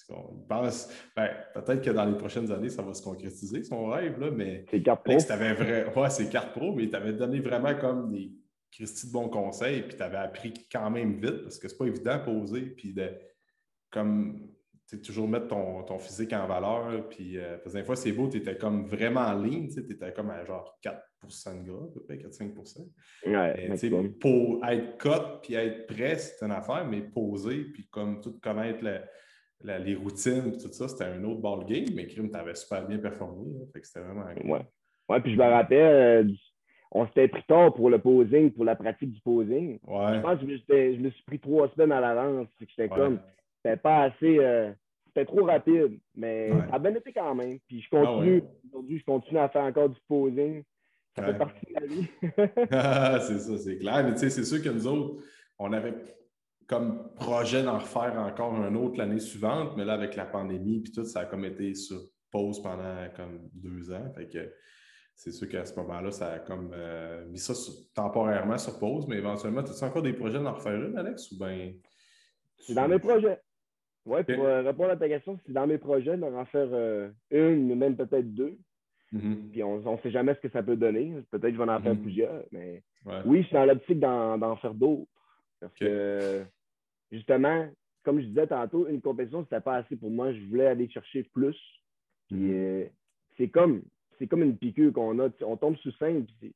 il 0.09 0.47
pense 0.49 0.88
ben, 1.16 1.30
peut-être 1.54 1.83
que 1.83 1.90
dans 1.90 2.04
les 2.04 2.16
prochaines 2.16 2.50
années, 2.50 2.71
ça 2.71 2.83
va 2.83 2.94
se 2.94 3.02
concrétiser, 3.02 3.62
son 3.62 3.87
rêve, 3.87 4.18
là, 4.18 4.30
mais 4.30 4.64
c'est 4.71 4.83
carte 4.83 5.04
pro. 5.04 5.18
Vrai, 5.18 5.92
ouais, 5.94 6.11
c'est 6.11 6.28
carte 6.28 6.52
pro, 6.52 6.75
mais 6.75 6.85
il 6.85 6.90
t'avait 6.90 7.12
donné 7.12 7.40
vraiment 7.40 7.75
comme 7.75 8.11
des 8.11 8.33
Christy 8.73 9.06
de 9.06 9.12
bons 9.12 9.28
conseils, 9.28 9.83
puis 9.83 9.97
tu 9.97 10.02
avais 10.02 10.16
appris 10.16 10.52
quand 10.71 10.90
même 10.90 11.14
vite, 11.14 11.42
parce 11.42 11.59
que 11.59 11.68
c'est 11.68 11.78
pas 11.78 11.87
évident 11.87 12.12
à 12.12 12.18
poser, 12.18 12.62
puis 12.62 12.92
de 12.92 13.11
comme 13.90 14.50
toujours 15.03 15.29
mettre 15.29 15.49
ton, 15.49 15.83
ton, 15.83 15.99
physique 15.99 16.33
en 16.33 16.47
valeur. 16.47 17.09
Puis, 17.09 17.38
euh, 17.38 17.57
parce 17.59 17.75
que 17.75 17.79
des 17.79 17.85
fois, 17.85 17.97
c'est 17.97 18.12
beau, 18.12 18.29
tu 18.29 18.38
étais 18.38 18.57
comme 18.57 18.87
vraiment 18.87 19.21
en 19.21 19.43
ligne, 19.43 19.69
tu 19.69 19.81
étais 19.81 20.12
comme 20.12 20.31
à 20.31 20.45
genre 20.45 20.79
4% 20.83 21.62
de 21.62 21.71
gras, 21.71 21.85
à 21.85 21.93
peu 21.93 22.03
près 22.03 22.17
4-5 22.17 22.53
ouais, 23.26 24.09
Pour 24.21 24.64
être 24.67 24.99
cut 24.99 25.41
puis 25.43 25.55
être 25.55 25.87
prêt, 25.87 26.17
c'est 26.17 26.45
une 26.45 26.53
affaire, 26.53 26.87
mais 26.87 27.00
poser 27.00 27.64
puis 27.73 27.87
comme 27.91 28.21
tout 28.21 28.38
connaître 28.41 28.85
les 29.64 29.95
routines 29.95 30.53
tout 30.53 30.73
ça, 30.73 30.88
c'était 30.88 31.05
un 31.05 31.25
autre 31.25 31.41
ball 31.41 31.64
game, 31.64 31.87
mais 31.95 32.07
Crime, 32.07 32.31
tu 32.31 32.37
avais 32.37 32.55
super 32.55 32.87
bien 32.87 32.99
performé. 32.99 33.47
fait 33.73 33.81
que 33.81 33.87
c'était 33.87 34.00
vraiment. 34.00 34.25
Ouais. 34.45 34.67
ouais, 35.09 35.21
puis 35.21 35.33
je 35.33 35.38
me 35.38 35.45
rappelle, 35.45 36.26
euh, 36.26 36.33
on 36.91 37.07
s'était 37.07 37.29
pris 37.29 37.43
tard 37.49 37.75
pour 37.75 37.91
le 37.91 37.99
posing, 37.99 38.53
pour 38.53 38.64
la 38.64 38.76
pratique 38.76 39.12
du 39.12 39.21
posing. 39.21 39.79
Ouais. 39.87 40.14
Je 40.14 40.21
pense 40.21 40.41
que 40.41 40.47
je 40.95 41.00
me 41.00 41.11
suis 41.11 41.25
pris 41.25 41.41
trois 41.41 41.69
semaines 41.71 41.93
à 41.93 42.00
l'avance. 42.00 42.49
J'étais 42.61 42.88
comme, 42.88 43.21
c'était 43.64 43.76
pas 43.76 44.02
assez. 44.02 44.38
Euh, 44.38 44.73
c'était 45.06 45.26
trop 45.26 45.44
rapide, 45.44 46.00
mais 46.16 46.50
ça 46.50 46.75
a 46.75 46.78
bien 46.78 46.94
été 46.94 47.12
quand 47.12 47.35
même. 47.35 47.59
Puis 47.68 47.83
je 47.83 47.88
continue, 47.88 48.42
ah 48.44 48.66
aujourd'hui, 48.68 48.99
je 48.99 49.04
continue 49.04 49.38
à 49.38 49.49
faire 49.49 49.62
encore 49.62 49.88
du 49.88 50.00
posing. 50.09 50.64
Ça 51.14 51.23
fait 51.25 51.38
partie 51.38 51.66
de 51.66 51.80
la 51.80 51.87
vie. 51.87 52.09
Ah, 52.73 53.21
c'est 53.21 53.38
ça, 53.38 53.56
c'est 53.59 53.78
clair. 53.78 54.02
Mais 54.04 54.14
tu 54.14 54.18
sais, 54.18 54.30
c'est 54.30 54.44
sûr 54.44 54.61
que 54.61 54.68
nous 54.68 54.87
autres, 54.88 55.23
on 55.59 55.73
avait 55.73 55.94
comme 56.66 57.12
projet 57.14 57.62
d'en 57.62 57.78
refaire 57.78 58.18
encore 58.18 58.54
un 58.54 58.75
autre 58.75 58.99
l'année 58.99 59.21
suivante, 59.21 59.76
mais 59.76 59.85
là, 59.85 59.92
avec 59.92 60.16
la 60.16 60.25
pandémie 60.25 60.80
puis 60.80 60.92
tout, 60.92 61.04
ça 61.04 61.21
a 61.21 61.25
comme 61.26 61.44
été 61.44 61.75
sur 61.75 62.00
pause 62.33 62.61
pendant 62.61 63.09
comme 63.14 63.49
deux 63.52 63.92
ans. 63.92 64.11
Fait 64.16 64.26
que 64.26 64.52
c'est 65.14 65.30
sûr 65.30 65.49
qu'à 65.49 65.64
ce 65.64 65.76
moment-là, 65.76 66.11
ça 66.11 66.33
a 66.33 66.38
comme 66.40 66.73
euh, 66.75 67.25
mis 67.26 67.38
ça 67.38 67.54
temporairement 67.94 68.59
sur 68.59 68.80
pause, 68.80 69.06
mais 69.06 69.18
éventuellement, 69.18 69.61
as-tu 69.61 69.85
encore 69.85 70.02
des 70.02 70.12
projets 70.12 70.40
d'en 70.40 70.54
refaire 70.54 70.83
une, 70.83 70.99
Alex, 70.99 71.30
ou 71.30 71.38
bien. 71.38 71.73
C'est 72.59 72.75
dans 72.75 72.88
mes 72.88 72.99
projets. 72.99 73.40
Oui, 74.07 74.23
pour 74.23 74.45
euh, 74.45 74.63
répondre 74.63 74.91
à 74.91 74.97
ta 74.97 75.09
question, 75.09 75.39
c'est 75.47 75.53
dans 75.53 75.67
mes 75.67 75.79
projets 75.79 76.17
d'en 76.17 76.45
faire 76.47 76.69
euh, 76.73 77.09
une, 77.31 77.75
même 77.75 77.97
peut-être 77.97 78.35
deux. 78.35 78.59
Mm-hmm. 79.15 79.51
Puis 79.51 79.63
on 79.63 79.79
ne 79.79 79.99
sait 79.99 80.11
jamais 80.11 80.35
ce 80.35 80.41
que 80.41 80.51
ça 80.51 80.63
peut 80.63 80.77
donner. 80.77 81.15
Peut-être 81.31 81.51
que 81.51 81.53
je 81.53 81.63
vais 81.63 81.71
en 81.71 81.81
faire 81.81 81.95
mm-hmm. 81.95 82.03
plusieurs, 82.03 82.45
mais 82.53 82.83
oui, 83.25 83.43
je 83.43 83.47
suis 83.47 83.55
dans 83.55 83.65
l'optique 83.65 84.01
d'en 84.01 84.57
faire 84.57 84.75
d'autres. 84.75 85.07
Parce 85.61 85.73
que, 85.75 86.45
justement, 87.11 87.67
comme 88.03 88.21
je 88.21 88.27
disais 88.27 88.47
tantôt, 88.47 88.87
une 88.89 89.01
compétition, 89.01 89.41
ce 89.41 89.55
n'était 89.55 89.65
pas 89.65 89.77
assez 89.77 89.97
pour 89.97 90.11
moi. 90.11 90.33
Je 90.33 90.41
voulais 90.47 90.67
aller 90.67 90.89
chercher 90.91 91.23
plus. 91.23 91.57
Puis 92.29 92.37
mm-hmm. 92.37 92.53
euh, 92.53 92.87
c'est 93.39 93.49
comme, 93.49 93.83
comme 94.29 94.43
une 94.43 94.59
piqûre 94.59 94.93
qu'on 94.93 95.19
a. 95.21 95.29
On 95.43 95.57
tombe 95.57 95.77
sous 95.77 95.93
scène, 95.93 96.27
puis 96.41 96.55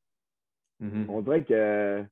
on 1.09 1.23
dirait 1.23 1.45
que 1.45 2.05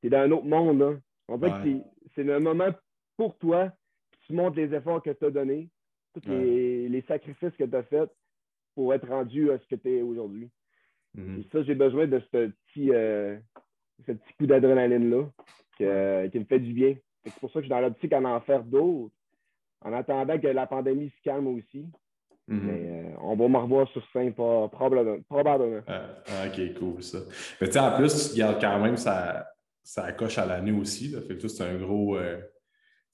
tu 0.00 0.06
es 0.06 0.10
dans 0.10 0.18
un 0.18 0.30
autre 0.30 0.46
monde. 0.46 1.00
On 1.26 1.38
dirait 1.38 1.64
que 1.64 1.80
c'est 2.14 2.22
le 2.22 2.38
moment 2.38 2.68
pour 3.16 3.36
toi 3.38 3.72
tu 4.26 4.32
montres 4.32 4.56
les 4.56 4.74
efforts 4.74 5.02
que 5.02 5.10
tu 5.10 5.24
as 5.24 5.30
donnés, 5.30 5.68
tous 6.14 6.28
les, 6.28 7.04
sacrifices 7.06 7.56
que 7.56 7.64
tu 7.64 7.76
as 7.76 7.82
faits 7.84 8.10
pour 8.74 8.92
être 8.94 9.08
rendu 9.08 9.50
à 9.50 9.58
ce 9.58 9.66
que 9.66 9.76
tu 9.76 9.96
es 9.98 10.02
aujourd'hui. 10.02 10.50
Mm-hmm. 11.16 11.50
ça, 11.50 11.62
j'ai 11.62 11.74
besoin 11.74 12.06
de 12.06 12.20
ce 12.20 12.46
petit, 12.48 12.90
euh, 12.92 13.38
ce 14.06 14.12
petit 14.12 14.34
coup 14.38 14.46
d'adrénaline-là 14.46 15.24
qui 15.78 16.38
me 16.38 16.44
fait 16.44 16.60
du 16.60 16.72
bien. 16.72 16.96
C'est 17.24 17.34
pour 17.34 17.50
ça 17.50 17.54
que 17.54 17.60
je 17.60 17.66
suis 17.66 17.70
dans 17.70 17.80
l'optique 17.80 18.12
à 18.12 18.20
en 18.20 18.40
faire 18.40 18.62
d'autres, 18.62 19.14
en 19.82 19.92
attendant 19.92 20.38
que 20.38 20.46
la 20.46 20.66
pandémie 20.66 21.10
se 21.10 21.22
calme 21.22 21.46
aussi. 21.48 21.86
Mm-hmm. 22.48 22.60
Mais 22.62 22.90
euh, 22.90 23.16
on 23.22 23.34
va 23.34 23.48
me 23.48 23.58
revoir 23.58 23.88
sur 23.88 24.06
scène 24.12 24.32
probablement. 24.32 25.18
Ah, 25.86 26.22
ah, 26.26 26.46
ok, 26.46 26.74
cool 26.78 27.02
ça. 27.02 27.18
Mais 27.60 27.66
tu 27.66 27.72
sais, 27.72 27.80
en 27.80 27.96
plus, 27.96 28.32
il 28.34 28.38
y 28.38 28.42
a 28.42 28.54
quand 28.54 28.80
même 28.80 28.96
ça, 28.96 29.48
ça 29.82 30.12
coche 30.12 30.38
à 30.38 30.46
l'année 30.46 30.72
aussi. 30.72 31.08
Là. 31.08 31.20
Fait 31.22 31.36
que 31.36 31.48
c'est 31.48 31.64
un 31.64 31.76
gros. 31.76 32.16
Euh, 32.16 32.40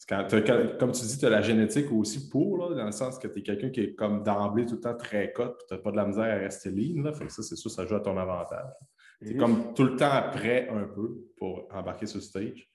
comme 0.08 0.92
tu 0.92 1.04
dis, 1.04 1.18
tu 1.18 1.26
as 1.26 1.30
la 1.30 1.42
génétique 1.42 1.90
aussi 1.92 2.28
pour, 2.28 2.74
dans 2.74 2.84
le 2.84 2.92
sens 2.92 3.18
que 3.18 3.28
tu 3.28 3.38
es 3.38 3.42
quelqu'un 3.42 3.70
qui 3.70 3.80
est 3.80 3.94
comme 3.94 4.22
d'emblée 4.22 4.66
tout 4.66 4.74
le 4.74 4.80
temps 4.80 4.96
très 4.96 5.32
cut, 5.32 5.42
tu 5.68 5.74
n'as 5.74 5.80
pas 5.80 5.90
de 5.90 5.96
la 5.96 6.06
misère 6.06 6.24
à 6.24 6.38
rester 6.38 6.70
lean. 6.70 7.02
Là, 7.02 7.12
fait 7.12 7.26
que 7.26 7.32
ça, 7.32 7.42
c'est 7.42 7.56
sûr, 7.56 7.70
ça 7.70 7.86
joue 7.86 7.94
à 7.94 8.00
ton 8.00 8.16
avantage. 8.16 8.72
Tu 9.20 9.30
es 9.30 9.36
comme 9.36 9.74
tout 9.74 9.84
le 9.84 9.96
temps 9.96 10.22
prêt 10.32 10.68
un 10.68 10.84
peu 10.84 11.28
pour 11.36 11.68
embarquer 11.70 12.06
sur 12.06 12.18
le 12.18 12.22
stage. 12.22 12.68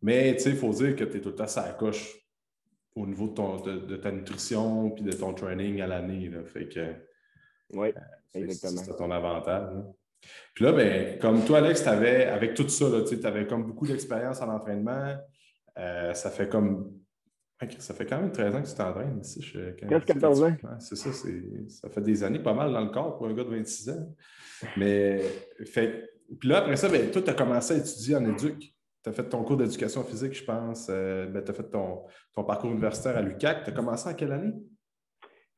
Mais 0.00 0.36
il 0.44 0.56
faut 0.56 0.70
dire 0.70 0.94
que 0.94 1.04
tu 1.04 1.16
es 1.16 1.20
tout 1.20 1.30
le 1.30 1.34
temps 1.34 1.46
ça 1.46 1.72
coche 1.72 2.16
au 2.94 3.06
niveau 3.06 3.28
de, 3.28 3.34
ton, 3.34 3.60
de, 3.60 3.96
ta 3.96 4.12
nutrition 4.12 4.90
puis 4.90 5.02
de 5.02 5.12
ton 5.12 5.32
training 5.32 5.80
à 5.80 5.86
l'année. 5.86 6.30
Fait 6.46 6.68
que. 6.68 6.94
Oui, 7.72 7.88
euh, 7.88 8.00
exactement. 8.34 8.82
C'est 8.84 8.96
ton 8.96 9.10
avantage. 9.10 9.70
Puis 10.54 10.64
là, 10.64 10.72
ben, 10.72 11.18
comme 11.18 11.44
toi, 11.44 11.58
Alex, 11.58 11.86
avais, 11.86 12.26
avec 12.26 12.54
tout 12.54 12.68
ça, 12.68 12.86
tu 13.08 13.26
avais 13.26 13.46
comme 13.46 13.64
beaucoup 13.64 13.86
d'expérience 13.86 14.40
en 14.40 14.48
entraînement. 14.48 15.16
Euh, 15.78 16.14
ça 16.14 16.30
fait 16.30 16.48
comme. 16.48 16.98
Ça 17.78 17.94
fait 17.94 18.06
quand 18.06 18.18
même 18.20 18.32
13 18.32 18.56
ans 18.56 18.62
que 18.62 18.68
tu 18.68 18.74
t'entraînes 18.74 19.20
ici. 19.20 19.40
14 19.88 20.42
ans. 20.42 20.56
C'est 20.80 20.96
ça, 20.96 21.12
ça 21.12 21.88
fait 21.88 22.00
des 22.00 22.24
années, 22.24 22.40
pas 22.40 22.54
mal 22.54 22.72
dans 22.72 22.80
le 22.80 22.90
corps 22.90 23.16
pour 23.16 23.28
un 23.28 23.34
gars 23.34 23.44
de 23.44 23.50
26 23.50 23.90
ans. 23.90 24.16
Mais, 24.76 25.20
fait, 25.64 26.10
puis 26.40 26.48
là, 26.48 26.58
après 26.58 26.76
ça, 26.76 26.88
ben, 26.88 27.08
toi, 27.10 27.22
tu 27.22 27.30
as 27.30 27.34
commencé 27.34 27.74
à 27.74 27.76
étudier 27.76 28.16
en 28.16 28.24
éduc. 28.24 28.74
Tu 29.04 29.10
as 29.10 29.12
fait 29.12 29.28
ton 29.28 29.44
cours 29.44 29.56
d'éducation 29.56 30.02
physique, 30.02 30.34
je 30.34 30.44
pense. 30.44 30.88
Euh, 30.90 31.26
ben, 31.26 31.42
tu 31.44 31.52
as 31.52 31.54
fait 31.54 31.70
ton, 31.70 32.04
ton, 32.34 32.42
parcours 32.42 32.70
universitaire 32.70 33.16
à 33.16 33.22
l'UCAC. 33.22 33.64
Tu 33.64 33.70
as 33.70 33.72
commencé 33.72 34.08
en 34.08 34.14
quelle 34.14 34.32
année? 34.32 34.54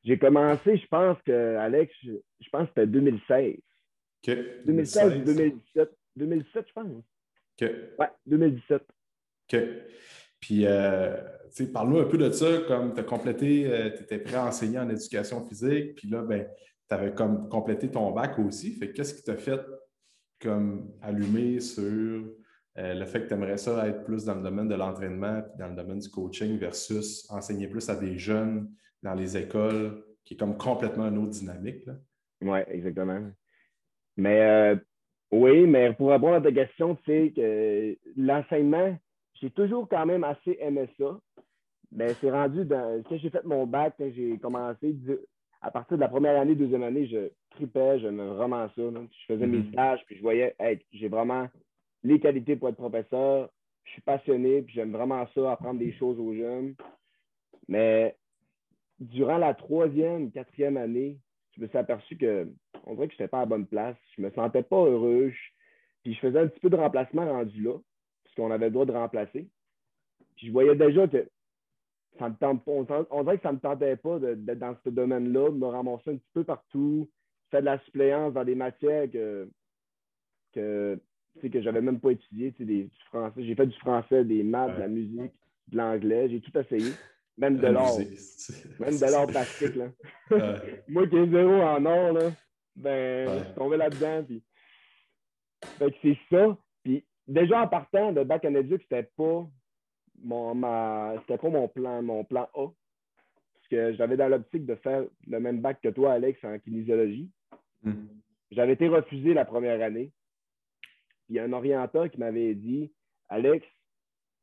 J'ai 0.04 0.18
commencé, 0.18 0.76
je 0.76 0.87
pense 0.87 1.16
que, 1.23 1.56
Alex, 1.56 1.90
je 2.02 2.50
pense 2.52 2.64
que 2.64 2.68
c'était 2.68 2.87
2016. 2.87 3.54
OK. 4.26 4.37
2016 4.66 5.25
2017. 5.25 5.90
2017, 6.16 6.66
je 6.68 6.73
pense. 6.73 6.87
OK. 6.87 7.71
Ouais, 7.99 8.09
2017. 8.26 8.83
OK. 9.52 9.60
Puis, 10.40 10.66
euh, 10.66 11.16
parle-nous 11.72 12.00
un 12.00 12.04
peu 12.04 12.18
de 12.18 12.30
ça, 12.30 12.46
comme 12.68 12.92
tu 12.92 13.00
as 13.00 13.04
complété, 13.04 13.66
euh, 13.66 13.90
tu 13.96 14.02
étais 14.02 14.18
prêt 14.18 14.36
à 14.36 14.46
enseigner 14.46 14.78
en 14.78 14.88
éducation 14.88 15.44
physique, 15.46 15.94
puis 15.96 16.08
là, 16.08 16.22
ben, 16.22 16.46
tu 16.88 16.94
avais 16.94 17.14
comme 17.14 17.48
complété 17.48 17.90
ton 17.90 18.10
bac 18.10 18.38
aussi. 18.38 18.72
Fait 18.72 18.92
qu'est-ce 18.92 19.14
qui 19.14 19.22
t'a 19.22 19.36
fait 19.36 19.60
comme 20.40 20.92
allumer 21.00 21.60
sur 21.60 21.82
euh, 22.76 22.94
le 22.94 23.04
fait 23.06 23.22
que 23.22 23.28
tu 23.28 23.34
aimerais 23.34 23.56
ça 23.56 23.88
être 23.88 24.04
plus 24.04 24.24
dans 24.24 24.34
le 24.34 24.42
domaine 24.42 24.68
de 24.68 24.74
l'entraînement, 24.74 25.40
puis 25.42 25.58
dans 25.58 25.68
le 25.68 25.76
domaine 25.76 25.98
du 25.98 26.10
coaching 26.10 26.58
versus 26.58 27.26
enseigner 27.30 27.68
plus 27.68 27.88
à 27.88 27.96
des 27.96 28.18
jeunes 28.18 28.70
dans 29.02 29.14
les 29.14 29.36
écoles, 29.36 30.04
qui 30.24 30.34
est 30.34 30.36
comme 30.36 30.58
complètement 30.58 31.08
une 31.08 31.18
autre 31.18 31.30
dynamique? 31.30 31.88
Oui, 32.42 32.58
exactement. 32.68 33.30
Mais 34.16 34.78
oui, 35.30 35.66
mais 35.66 35.92
pour 35.94 36.10
répondre 36.10 36.34
à 36.34 36.40
ta 36.40 36.52
question, 36.52 36.94
tu 36.96 37.02
sais 37.06 37.32
que 37.34 37.96
l'enseignement, 38.16 38.96
j'ai 39.44 39.50
toujours 39.50 39.86
quand 39.86 40.06
même 40.06 40.24
assez 40.24 40.56
aimé 40.58 40.88
ça. 40.98 41.20
Mais 41.92 42.14
c'est 42.14 42.30
rendu 42.30 42.64
dans. 42.64 43.02
Quand 43.02 43.18
j'ai 43.18 43.28
fait 43.28 43.44
mon 43.44 43.66
bac, 43.66 43.94
quand 43.98 44.10
j'ai 44.10 44.38
commencé, 44.38 44.96
à 45.60 45.70
partir 45.70 45.98
de 45.98 46.00
la 46.00 46.08
première 46.08 46.40
année, 46.40 46.54
deuxième 46.54 46.82
année, 46.82 47.06
je 47.06 47.28
tripais, 47.50 48.00
je 48.00 48.08
me 48.08 48.24
vraiment 48.30 48.66
ça. 48.68 48.82
Je 48.82 49.26
faisais 49.26 49.46
mes 49.46 49.58
mhm. 49.58 49.72
stages, 49.72 50.00
puis 50.06 50.16
je 50.16 50.22
voyais, 50.22 50.56
hey, 50.58 50.80
j'ai 50.92 51.08
vraiment 51.08 51.46
les 52.02 52.18
qualités 52.20 52.56
pour 52.56 52.70
être 52.70 52.76
professeur. 52.76 53.50
Je 53.84 53.92
suis 53.92 54.00
passionné, 54.00 54.62
puis 54.62 54.74
j'aime 54.74 54.92
vraiment 54.92 55.26
ça, 55.34 55.52
apprendre 55.52 55.78
des 55.78 55.92
choses 55.92 56.18
aux 56.18 56.34
jeunes. 56.34 56.74
Mais 57.68 58.16
durant 58.98 59.36
la 59.36 59.52
troisième, 59.52 60.32
quatrième 60.32 60.78
année, 60.78 61.18
je 61.54 61.60
me 61.60 61.68
suis 61.68 61.78
aperçu 61.78 62.16
que 62.16 62.48
on 62.86 62.94
dirait 62.94 63.08
que 63.08 63.14
je 63.14 63.22
n'étais 63.22 63.28
pas 63.28 63.38
à 63.38 63.40
la 63.40 63.46
bonne 63.46 63.66
place. 63.66 63.96
Je 64.16 64.22
me 64.22 64.30
sentais 64.30 64.62
pas 64.62 64.82
heureux. 64.84 65.32
puis 66.02 66.14
je 66.14 66.18
faisais 66.18 66.38
un 66.38 66.48
petit 66.48 66.60
peu 66.60 66.70
de 66.70 66.76
remplacement 66.76 67.26
rendu 67.26 67.62
là 67.62 67.74
qu'on 68.34 68.50
avait 68.50 68.66
le 68.66 68.72
droit 68.72 68.86
de 68.86 68.92
remplacer. 68.92 69.48
Puis 70.36 70.48
je 70.48 70.52
voyais 70.52 70.74
déjà 70.74 71.06
que 71.06 71.28
ça 72.18 72.28
me 72.28 72.34
tente 72.36 72.64
pas. 72.64 72.72
On, 73.10 73.22
dirait 73.22 73.36
que 73.36 73.42
ça 73.42 73.50
ne 73.50 73.56
me 73.56 73.60
tentait 73.60 73.96
pas 73.96 74.18
d'être 74.18 74.58
dans 74.58 74.76
ce 74.84 74.90
domaine-là, 74.90 75.50
de 75.50 75.56
me 75.56 75.66
ramasser 75.66 76.10
un 76.10 76.16
petit 76.16 76.30
peu 76.32 76.44
partout, 76.44 77.08
faire 77.50 77.60
de 77.60 77.66
la 77.66 77.78
suppléance 77.80 78.34
dans 78.34 78.44
des 78.44 78.54
matières 78.54 79.10
que, 79.10 79.48
que, 80.52 80.98
que 81.40 81.62
j'avais 81.62 81.80
même 81.80 82.00
pas 82.00 82.12
étudié, 82.12 82.54
du 82.58 82.90
français. 83.06 83.44
J'ai 83.44 83.54
fait 83.54 83.66
du 83.66 83.78
français, 83.78 84.24
des 84.24 84.42
maths, 84.42 84.76
de 84.76 84.80
la 84.80 84.88
musique, 84.88 85.32
de 85.68 85.76
l'anglais. 85.76 86.28
J'ai 86.28 86.40
tout 86.40 86.56
essayé. 86.56 86.92
Même 87.36 87.58
de 87.58 87.66
l'or. 87.66 87.98
Même 88.78 88.96
de 88.96 89.10
l'or 89.10 89.26
plastique. 89.28 89.74
Là. 89.74 89.88
Moi 90.86 91.08
qui 91.08 91.16
ai 91.16 91.28
zéro 91.28 91.54
en 91.54 91.84
or, 91.84 92.12
là, 92.12 92.30
ben, 92.76 93.28
je 93.28 93.44
suis 93.44 93.54
tombé 93.54 93.76
là-dedans. 93.76 94.22
Puis... 94.24 94.42
Fait 95.78 95.90
que 95.90 95.96
c'est 96.02 96.18
ça 96.30 96.56
déjà 97.26 97.62
en 97.62 97.69
partant 97.69 98.12
de 98.12 98.23
bac 98.23 98.45
en 98.45 98.54
éduc, 98.54 98.83
c'était 98.83 99.11
pas 99.16 99.47
mon 100.23 101.19
c'était 101.21 101.38
pas 101.38 101.49
mon 101.50 101.69
plan, 101.69 102.02
mon 102.02 102.25
plan 102.25 102.49
A. 102.54 102.66
Parce 102.66 103.69
que 103.71 103.95
j'avais 103.95 104.16
dans 104.16 104.28
l'optique 104.28 104.66
de 104.66 104.75
faire 104.76 105.04
le 105.26 105.40
même 105.40 105.61
bac 105.61 105.81
que 105.83 105.88
toi, 105.88 106.12
Alex, 106.12 106.43
en 106.45 106.59
kinésiologie. 106.59 107.31
Hmm. 107.83 108.07
J'avais 108.50 108.75
été 108.75 108.88
refusé 108.88 109.35
la 109.35 109.45
première 109.45 109.83
année. 109.83 110.12
il 111.28 111.37
y 111.37 111.38
a 111.38 111.45
un 111.45 111.52
orienteur 111.52 112.11
qui 112.11 112.19
m'avait 112.19 112.54
dit 112.54 112.93
Alex, 113.28 113.66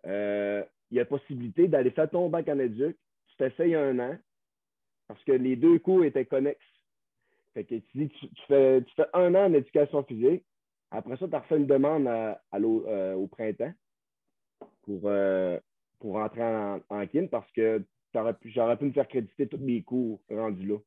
euh, 0.05 0.63
il 0.89 0.97
y 0.97 0.99
a 0.99 1.05
possibilité 1.05 1.67
d'aller 1.67 1.91
faire 1.91 2.09
ton 2.09 2.29
bac 2.29 2.47
en 2.49 2.59
éduc, 2.59 2.97
tu 3.27 3.35
t'essayes 3.37 3.75
un 3.75 3.97
an, 3.99 4.17
parce 5.07 5.23
que 5.23 5.31
les 5.31 5.55
deux 5.55 5.79
cours 5.79 6.03
étaient 6.03 6.25
connexes. 6.25 6.59
Fait 7.53 7.63
que 7.63 7.75
tu, 7.75 8.09
tu, 8.09 8.27
fais, 8.47 8.81
tu 8.83 8.93
fais 8.95 9.07
un 9.13 9.35
an 9.35 9.45
en 9.45 9.53
éducation 9.53 10.03
physique, 10.03 10.43
après 10.91 11.17
ça, 11.17 11.27
tu 11.27 11.35
as 11.35 11.39
refait 11.39 11.57
une 11.57 11.67
demande 11.67 12.07
euh, 12.07 13.13
au 13.15 13.27
printemps 13.27 13.73
pour, 14.83 15.01
euh, 15.05 15.57
pour 15.99 16.13
rentrer 16.13 16.43
en, 16.43 16.81
en 16.89 17.07
kin 17.07 17.27
parce 17.27 17.49
que 17.53 17.83
j'aurais 18.13 18.77
pu 18.77 18.85
me 18.85 18.91
faire 18.91 19.07
créditer 19.07 19.47
tous 19.47 19.57
mes 19.57 19.81
cours 19.81 20.21
rendus 20.29 20.67
là. 20.67 20.77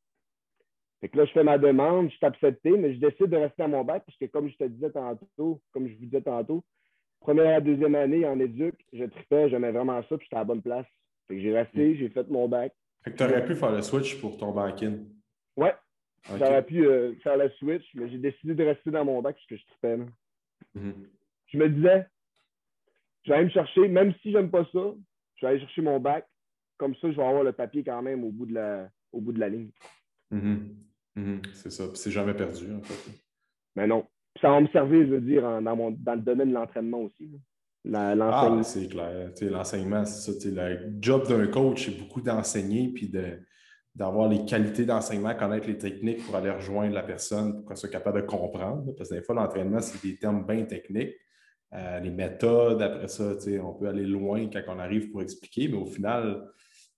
Fait 1.01 1.09
que 1.09 1.19
là, 1.19 1.25
je 1.25 1.33
fais 1.33 1.45
ma 1.45 1.59
demande, 1.59 2.11
je 2.11 2.17
suis 2.17 2.27
accepté, 2.27 2.71
mais 2.71 2.95
je 2.95 3.01
décide 3.01 3.27
de 3.27 3.37
rester 3.37 3.63
à 3.63 3.69
mon 3.69 3.85
bac 3.85 4.05
parce 4.07 4.17
que, 4.17 4.25
comme 4.27 4.49
je 4.49 4.57
te 4.57 4.65
disais 4.65 4.91
tantôt, 4.91 5.61
comme 5.73 5.87
je 5.87 5.95
vous 5.95 6.05
disais 6.05 6.23
tantôt, 6.23 6.65
première 7.21 7.59
et 7.59 7.63
deuxième 7.63 7.95
année 7.95 8.27
en 8.27 8.39
éduc, 8.39 8.75
je 8.93 9.05
tripais, 9.05 9.51
j'aimais 9.51 9.73
vraiment 9.73 10.03
ça, 10.03 10.17
puis 10.17 10.25
j'étais 10.25 10.37
à 10.37 10.41
la 10.41 10.45
bonne 10.45 10.63
place. 10.63 10.87
Fait 11.29 11.37
que 11.37 11.41
j'ai 11.41 11.53
resté, 11.53 11.97
j'ai 11.97 12.09
fait 12.09 12.29
mon 12.29 12.49
bac. 12.49 12.73
Fait 13.03 13.11
que 13.11 13.17
tu 13.17 13.25
aurais 13.25 13.45
pu 13.45 13.55
faire 13.55 13.73
le 13.73 13.83
switch 13.83 14.21
pour 14.21 14.39
ton 14.39 14.53
bac 14.53 14.83
in. 14.83 14.99
J'aurais 16.29 16.65
pu 16.65 16.87
euh, 16.87 17.15
faire 17.23 17.37
la 17.37 17.51
switch, 17.57 17.85
mais 17.95 18.09
j'ai 18.09 18.19
décidé 18.19 18.55
de 18.55 18.65
rester 18.65 18.91
dans 18.91 19.05
mon 19.05 19.21
bac 19.21 19.37
parce 19.37 19.47
que 19.47 19.57
je 19.57 19.67
tripais. 19.67 19.99
Mhm. 20.75 21.07
Je 21.47 21.59
me 21.59 21.69
disais, 21.69 22.07
je 23.23 23.31
vais 23.31 23.37
aller 23.37 23.45
me 23.47 23.51
chercher, 23.51 23.89
même 23.89 24.15
si 24.23 24.33
j'aime 24.33 24.51
pas 24.51 24.65
ça, 24.73 24.95
je 25.37 25.47
vais 25.47 25.53
aller 25.53 25.61
chercher 25.61 25.83
mon 25.83 26.01
bac. 26.01 26.27
Comme 26.77 26.95
ça, 26.97 27.11
je 27.11 27.17
vais 27.17 27.23
avoir 27.23 27.45
le 27.45 27.53
papier 27.53 27.85
quand 27.85 28.03
même 28.03 28.25
au 28.25 28.31
bout 28.31 28.47
de 28.47 28.55
la, 28.55 28.89
au 29.13 29.21
bout 29.21 29.33
de 29.33 29.39
la 29.39 29.49
ligne. 29.49 29.71
Mhm. 30.31 30.77
Mhm. 31.15 31.43
C'est 31.53 31.71
ça. 31.71 31.85
c'est 31.95 32.11
jamais 32.11 32.35
perdu, 32.35 32.73
en 32.73 32.83
fait. 32.83 33.13
Mais 33.77 33.87
non. 33.87 34.07
ça 34.41 34.51
va 34.51 34.61
me 34.61 34.69
servir, 34.69 35.07
je 35.07 35.13
veux 35.13 35.21
dire, 35.21 35.43
dans, 35.63 35.77
mon, 35.77 35.91
dans 35.91 36.15
le 36.15 36.23
domaine 36.23 36.49
de 36.49 36.55
l'entraînement 36.55 37.03
aussi. 37.03 37.31
Ah, 37.93 38.61
c'est 38.63 38.89
clair. 38.89 39.31
L'enseignement, 39.43 40.05
c'est 40.07 40.33
ça. 40.33 40.51
Le 40.51 40.93
job 41.01 41.29
d'un 41.29 41.47
coach, 41.49 41.87
c'est 41.87 41.99
beaucoup 41.99 42.23
d'enseigner 42.23 42.89
puis 42.89 43.09
d'avoir 43.95 44.29
les 44.29 44.45
qualités 44.45 44.85
d'enseignement, 44.85 45.35
connaître 45.35 45.69
les 45.69 45.79
techniques 45.79 46.25
pour 46.27 46.35
aller 46.37 46.51
rejoindre 46.51 46.95
la 46.95 47.03
personne, 47.03 47.55
pour 47.55 47.69
qu'elle 47.69 47.77
soit 47.77 47.89
capable 47.89 48.23
de 48.23 48.27
comprendre. 48.27 48.93
Parce 48.97 49.11
que 49.11 49.15
des 49.15 49.23
fois, 49.23 49.35
l'entraînement, 49.37 49.81
c'est 49.81 50.03
des 50.03 50.17
termes 50.17 50.45
bien 50.47 50.65
techniques. 50.65 51.15
Euh, 51.75 52.01
les 52.01 52.11
méthodes, 52.11 52.83
après 52.83 53.09
ça, 53.09 53.33
on 53.63 53.73
peut 53.75 53.89
aller 53.89 54.05
loin 54.05 54.49
quand 54.49 54.63
on 54.69 54.79
arrive 54.79 55.11
pour 55.11 55.23
expliquer, 55.23 55.69
mais 55.69 55.77
au 55.77 55.87
final, 55.87 56.45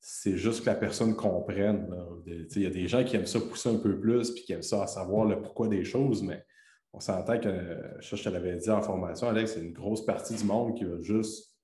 c'est 0.00 0.36
juste 0.36 0.60
que 0.60 0.66
la 0.66 0.74
personne 0.74 1.16
comprenne. 1.16 1.88
Il 2.26 2.62
y 2.62 2.66
a 2.66 2.70
des 2.70 2.86
gens 2.86 3.02
qui 3.02 3.16
aiment 3.16 3.26
ça 3.26 3.40
pousser 3.40 3.70
un 3.70 3.78
peu 3.78 3.98
plus 3.98 4.32
puis 4.32 4.44
qui 4.44 4.52
aiment 4.52 4.62
ça 4.62 4.86
savoir 4.86 5.24
le 5.24 5.40
pourquoi 5.40 5.68
des 5.68 5.84
choses, 5.84 6.22
mais 6.22 6.44
on 6.92 7.00
s'entend 7.00 7.38
que, 7.38 7.50
je 8.00 8.16
te 8.16 8.28
l'avais 8.28 8.56
dit 8.56 8.70
en 8.70 8.80
formation, 8.82 9.28
Alex, 9.28 9.54
c'est 9.54 9.60
une 9.60 9.72
grosse 9.72 10.04
partie 10.04 10.34
du 10.34 10.44
monde 10.44 10.76
qui 10.76 10.84
va 10.84 11.00
juste 11.00 11.55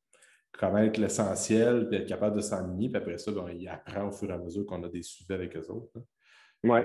connaître 0.52 1.00
l'essentiel 1.00 1.88
puis 1.88 1.98
être 1.98 2.08
capable 2.08 2.36
de 2.36 2.40
s'enligner. 2.40 2.88
Puis 2.88 2.98
après 2.98 3.18
ça, 3.18 3.32
ben, 3.32 3.48
il 3.52 3.68
apprend 3.68 4.08
au 4.08 4.12
fur 4.12 4.30
et 4.30 4.34
à 4.34 4.38
mesure 4.38 4.64
qu'on 4.66 4.82
a 4.82 4.88
des 4.88 5.02
sujets 5.02 5.34
avec 5.34 5.56
eux 5.56 5.70
autres. 5.70 5.92
Oui. 6.64 6.80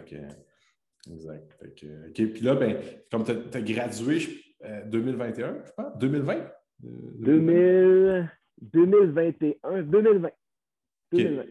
exact. 1.11 1.57
OK. 1.63 2.13
Puis 2.13 2.41
là, 2.41 2.55
ben, 2.55 2.77
comme 3.11 3.23
tu 3.23 3.31
as, 3.31 3.61
gradué 3.61 4.19
2021, 4.85 5.47
euh, 5.47 5.61
je 5.65 5.71
pense, 5.71 5.97
2020? 5.97 6.51
2000, 6.79 8.31
2021, 8.61 9.81
2020. 9.83 10.29
2020. 11.11 11.41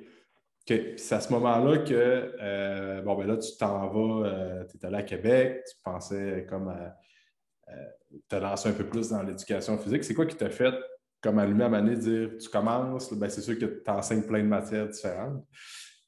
OK. 0.68 0.80
c'est 0.96 1.14
à 1.14 1.20
ce 1.20 1.32
moment-là 1.32 1.78
que, 1.78 2.34
euh, 2.40 3.02
bon, 3.02 3.14
ben 3.14 3.26
là, 3.26 3.36
tu 3.36 3.56
t'en 3.56 3.88
vas, 3.88 4.26
euh, 4.26 4.64
tu 4.64 4.76
es 4.76 4.86
allé 4.86 4.96
à 4.96 5.02
Québec, 5.02 5.62
tu 5.68 5.76
pensais 5.82 6.46
comme 6.48 6.68
à, 6.68 6.96
te 8.28 8.36
lancer 8.36 8.68
un 8.68 8.72
peu 8.72 8.86
plus 8.86 9.10
dans 9.10 9.22
l'éducation 9.22 9.76
physique. 9.78 10.04
C'est 10.04 10.14
quoi 10.14 10.26
qui 10.26 10.36
t'a 10.36 10.50
fait 10.50 10.74
comme 11.26 11.40
à 11.40 11.46
de 11.46 11.94
dire 11.94 12.30
tu 12.38 12.48
commences, 12.48 13.12
ben, 13.12 13.28
c'est 13.28 13.40
sûr 13.40 13.58
que 13.58 13.64
tu 13.64 13.90
enseignes 13.90 14.22
plein 14.22 14.42
de 14.44 14.48
matières 14.48 14.88
différentes. 14.88 15.44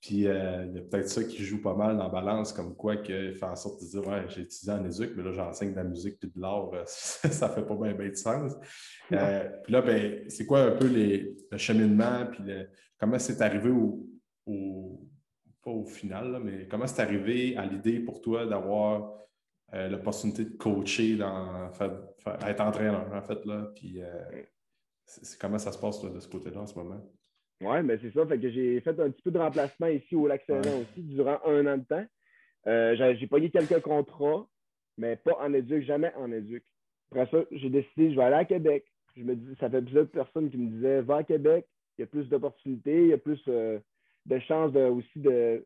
Puis 0.01 0.29
euh, 0.29 0.65
il 0.67 0.77
y 0.77 0.79
a 0.79 0.83
peut-être 0.83 1.09
ça 1.09 1.25
qui 1.25 1.45
joue 1.45 1.61
pas 1.61 1.75
mal 1.75 1.97
dans 1.97 2.05
la 2.05 2.09
balance, 2.09 2.53
comme 2.53 2.77
quoi 2.77 2.99
que 2.99 3.33
fait 3.33 3.45
en 3.45 3.57
sorte 3.57 3.83
de 3.83 3.89
dire 3.89 4.07
Ouais, 4.07 4.27
j'ai 4.29 4.43
étudié 4.43 4.73
en 4.73 4.85
éduc, 4.85 5.11
mais 5.17 5.25
là 5.25 5.33
j'enseigne 5.33 5.73
de 5.73 5.77
la 5.77 5.85
musique 5.85 6.23
et 6.23 6.29
de 6.29 6.41
l'art, 6.41 6.71
ça 6.87 7.49
fait 7.49 7.67
pas 7.67 7.75
bien, 7.75 7.95
bien 7.95 8.11
de 8.11 8.15
sens. 8.15 8.53
puis 9.09 9.17
là, 9.19 9.83
ben, 9.83 10.23
c'est 10.29 10.47
quoi 10.47 10.61
un 10.61 10.71
peu 10.71 10.87
les, 10.87 11.35
le 11.51 11.59
cheminement, 11.59 12.27
puis 12.31 12.45
comment 12.97 13.19
c'est 13.19 13.43
arrivé 13.43 13.71
au, 13.71 14.09
pas 15.65 15.73
au 15.73 15.85
final, 15.85 16.41
mais 16.45 16.69
comment 16.71 16.87
c'est 16.87 17.03
arrivé 17.03 17.57
à 17.57 17.67
l'idée 17.67 17.99
pour 17.99 18.21
toi 18.21 18.47
d'avoir 18.47 19.13
euh, 19.75 19.89
l'opportunité 19.89 20.45
de 20.45 20.57
coacher, 20.57 21.17
dans, 21.17 21.73
être 22.47 22.61
entraîneur, 22.61 23.13
en 23.13 23.23
fait, 23.23 23.45
là, 23.45 23.69
puis 23.75 24.01
euh, 25.09 25.37
comment 25.41 25.59
ça 25.59 25.73
se 25.73 25.79
passe 25.79 26.03
de 26.03 26.21
ce 26.21 26.29
côté-là 26.29 26.61
en 26.61 26.67
ce 26.67 26.79
moment? 26.79 27.01
Oui, 27.61 27.83
mais 27.83 27.99
c'est 28.01 28.13
ça. 28.13 28.27
Fait 28.27 28.39
que 28.39 28.51
j'ai 28.51 28.81
fait 28.81 28.99
un 29.01 29.11
petit 29.11 29.23
peu 29.23 29.31
de 29.31 29.39
remplacement 29.39 29.89
ici 29.89 30.15
au 30.15 30.27
Lac 30.27 30.43
Saint-Jean 30.47 30.81
aussi 30.81 31.03
durant 31.03 31.41
un 31.45 31.67
an 31.67 31.79
de 31.79 31.85
temps. 31.85 32.07
Euh, 32.67 33.15
j'ai 33.19 33.27
payé 33.27 33.51
quelques 33.51 33.81
contrats, 33.81 34.47
mais 34.97 35.17
pas 35.17 35.37
en 35.41 35.53
éduc, 35.53 35.85
jamais 35.85 36.13
en 36.17 36.31
éduc. 36.31 36.65
Après 37.11 37.27
ça, 37.31 37.45
j'ai 37.51 37.71
décidé, 37.71 38.13
je 38.13 38.17
vais 38.17 38.25
aller 38.25 38.37
à 38.37 38.45
Québec. 38.45 38.85
Je 39.17 39.23
me 39.23 39.35
dis, 39.35 39.57
ça 39.59 39.71
fait 39.71 39.83
plusieurs 39.83 40.09
personnes 40.09 40.51
qui 40.51 40.59
me 40.59 40.71
disaient, 40.71 41.01
va 41.01 41.17
à 41.17 41.25
Québec, 41.25 41.67
il 41.97 42.03
y 42.03 42.05
a 42.05 42.07
plus 42.07 42.29
d'opportunités, 42.29 43.03
il 43.03 43.09
y 43.09 43.13
a 43.13 43.19
plus 43.19 43.43
de 44.29 44.39
chances 44.41 44.73
de, 44.73 44.81
aussi 44.81 45.19
de. 45.19 45.65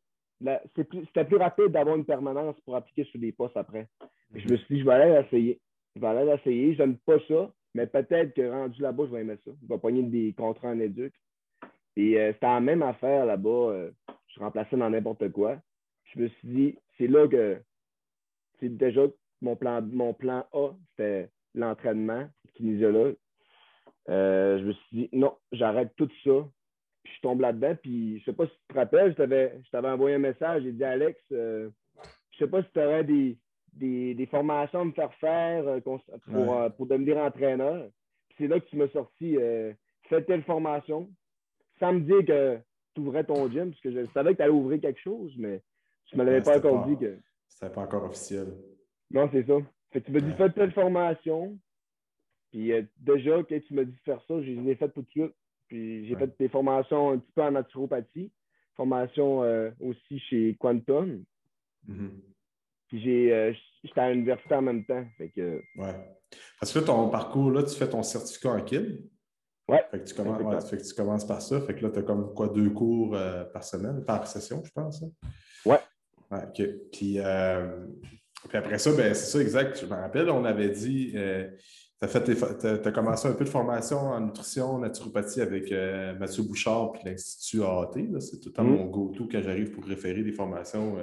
C'était 0.75 1.25
plus, 1.25 1.37
rapide 1.37 1.69
d'avoir 1.69 1.97
une 1.97 2.05
permanence 2.05 2.57
pour 2.65 2.75
appliquer 2.75 3.05
sur 3.05 3.21
des 3.21 3.33
postes 3.33 3.57
après. 3.57 3.89
Je 4.35 4.49
me 4.49 4.57
suis 4.57 4.75
dit, 4.75 4.81
je 4.81 4.87
vais 4.87 4.93
aller 4.93 5.13
l'essayer. 5.13 5.61
Je 5.95 6.01
vais 6.01 6.07
aller 6.07 6.25
l'essayer. 6.25 6.75
Je 6.75 6.83
n'aime 6.83 6.97
pas 6.99 7.19
ça, 7.29 7.53
mais 7.75 7.87
peut-être 7.87 8.35
que 8.35 8.51
rendu 8.51 8.81
là-bas, 8.83 9.05
je 9.07 9.15
vais 9.15 9.21
aimer 9.23 9.39
ça. 9.45 9.51
Je 9.63 9.69
vais 9.69 9.79
pogner 9.79 10.03
des 10.03 10.33
contrats 10.35 10.69
en 10.69 10.81
éduc. 10.81 11.15
Et 11.97 12.19
euh, 12.19 12.33
c'était 12.33 12.47
la 12.47 12.61
même 12.61 12.83
affaire 12.83 13.27
là-bas. 13.27 13.71
Euh, 13.71 13.91
je 14.29 14.41
remplaçais 14.41 14.77
dans 14.77 14.91
n'importe 14.91 15.31
quoi. 15.33 15.59
Je 16.05 16.21
me 16.21 16.29
suis 16.29 16.49
dit, 16.49 16.79
c'est 16.99 17.07
là 17.07 17.27
que 17.29 17.61
c'est 18.61 18.69
déjà 18.69 19.03
mon 19.41 19.57
plan, 19.57 19.83
mon 19.83 20.15
plan 20.15 20.47
A, 20.53 20.71
c'était 20.91 21.31
l'entraînement 21.55 22.29
kinésiologue. 22.55 23.17
Euh, 24.09 24.59
je 24.59 24.65
me 24.65 24.73
suis 24.73 24.97
dit, 24.97 25.09
non, 25.13 25.37
j'arrête 25.53 25.93
tout 25.97 26.11
ça 26.25 26.49
puis 27.03 27.15
je 27.17 27.21
tombe 27.21 27.41
là-dedans, 27.41 27.77
puis 27.83 28.21
je 28.21 28.25
sais 28.27 28.33
pas 28.33 28.47
si 28.47 28.53
tu 28.53 28.67
te 28.69 28.75
rappelles, 28.75 29.11
je 29.11 29.71
t'avais 29.73 29.89
envoyé 29.89 30.15
un 30.15 30.21
message, 30.21 30.63
j'ai 30.63 30.71
dit 30.71 30.85
Alex, 30.85 31.21
je 31.31 31.69
sais 32.39 32.47
pas 32.47 32.63
si 32.63 32.69
tu 32.73 32.79
aurais 32.79 33.03
des, 33.03 33.37
des, 33.73 34.29
formations 34.31 34.81
à 34.81 34.85
me 34.85 34.93
faire 34.93 35.13
faire 35.15 35.67
euh, 35.67 35.81
pour, 35.81 36.01
euh, 36.57 36.69
pour, 36.71 36.87
devenir 36.87 37.19
entraîneur. 37.19 37.89
c'est 38.37 38.47
là 38.47 38.61
que 38.61 38.67
tu 38.67 38.77
m'as 38.77 38.89
sorti 38.89 39.37
fais 40.09 40.23
telle 40.25 40.43
formation, 40.43 41.09
sans 41.79 41.95
me 41.95 42.01
dire 42.01 42.25
que 42.25 42.59
tu 42.95 43.01
ouvrais 43.01 43.25
ton 43.25 43.51
gym, 43.51 43.71
parce 43.71 43.81
que 43.81 43.93
je 43.93 44.07
savais 44.13 44.33
que 44.33 44.37
tu 44.37 44.43
allais 44.43 44.53
ouvrir 44.53 44.81
quelque 44.81 45.01
chose, 45.01 45.33
mais 45.39 45.63
tu 46.07 46.17
ne 46.17 46.23
me 46.23 46.27
l'avais 46.27 46.43
pas 46.43 46.59
encore 46.59 46.87
dit 46.87 46.97
que. 46.99 47.19
C'était 47.49 47.73
pas 47.73 47.83
encore 47.83 48.05
officiel. 48.05 48.49
Non, 49.11 49.29
c'est 49.33 49.47
ça. 49.47 49.55
Fait 49.93 50.01
tu 50.01 50.11
m'as 50.11 50.21
dit 50.21 50.33
fais 50.33 50.51
telle 50.51 50.73
formation. 50.73 51.59
Puis 52.51 52.73
déjà, 52.99 53.43
quand 53.43 53.61
tu 53.67 53.75
m'as 53.75 53.85
dit 53.85 53.93
de 53.93 54.01
faire 54.05 54.23
ça, 54.27 54.43
je 54.43 54.51
l'ai 54.51 54.75
fait 54.75 54.91
tout 54.91 55.03
de 55.03 55.09
suite. 55.09 55.35
Puis 55.73 56.07
j'ai 56.07 56.17
fait 56.17 56.31
des 56.39 56.51
formations 56.51 57.13
un 57.13 57.19
petit 57.19 57.33
peu 57.33 57.43
en 57.43 57.53
naturopathie, 57.53 58.31
formation 58.77 59.43
euh, 59.43 59.71
aussi 59.81 60.19
chez 60.19 60.55
Quantum. 60.61 61.25
Mm-hmm. 61.89 62.11
Puis 62.93 63.01
j'ai, 63.03 63.33
euh, 63.33 63.53
j'étais 63.83 64.01
à 64.01 64.11
l'université 64.11 64.55
en 64.55 64.61
même 64.61 64.85
temps. 64.85 65.03
Fait 65.17 65.31
que... 65.31 65.63
Ouais. 65.77 65.95
Parce 66.61 66.73
que 66.75 66.79
ton 66.81 67.09
parcours, 67.09 67.51
là, 67.51 67.63
tu 67.63 67.75
fais 67.75 67.89
ton 67.89 68.03
certificat 68.03 68.51
en 68.51 68.61
KID. 68.61 69.03
Ouais. 69.67 69.83
Fait 69.91 70.01
que 70.01 70.05
tu 70.05 70.15
commences, 70.15 70.69
fait 70.69 70.77
que 70.77 70.83
tu 70.83 70.95
commences 70.95 71.27
par 71.27 71.41
ça. 71.41 71.59
Fait 71.63 71.75
que 71.75 71.83
là, 71.83 71.91
tu 71.91 72.01
as 72.01 72.03
comme 72.03 72.35
quoi, 72.35 72.49
deux 72.49 72.69
cours 72.69 73.15
euh, 73.15 73.45
par 73.45 73.65
semaine, 73.65 74.05
par 74.05 74.27
session, 74.27 74.63
je 74.63 74.71
pense. 74.73 75.03
Hein? 75.03 75.09
Ouais. 75.65 75.79
ouais. 76.31 76.43
OK. 76.43 76.63
Puis, 76.93 77.19
puis 78.49 78.59
après 78.59 78.79
ça, 78.79 78.93
ben, 78.93 79.15
c'est 79.15 79.39
ça, 79.39 79.41
exact. 79.41 79.81
Je 79.81 79.87
me 79.87 79.95
rappelle, 79.95 80.29
on 80.29 80.45
avait 80.45 80.69
dit 80.69 81.15
tu 82.09 82.89
as, 82.89 82.93
commencé 82.93 83.29
un 83.29 83.33
peu 83.33 83.45
de 83.45 83.49
formation 83.49 83.99
en 83.99 84.21
nutrition, 84.21 84.79
naturopathie 84.79 85.41
avec 85.41 85.71
euh, 85.71 86.15
Mathieu 86.19 86.43
Bouchard 86.43 86.93
puis 86.93 87.03
l'Institut 87.05 87.63
AAT. 87.63 88.21
C'est 88.21 88.41
tout 88.41 88.49
le 88.49 88.53
temps 88.53 88.65
mm. 88.65 88.77
mon 88.77 88.87
go-to 88.87 89.29
quand 89.31 89.41
j'arrive 89.41 89.71
pour 89.71 89.85
référer 89.85 90.23
des 90.23 90.33
formations. 90.33 90.99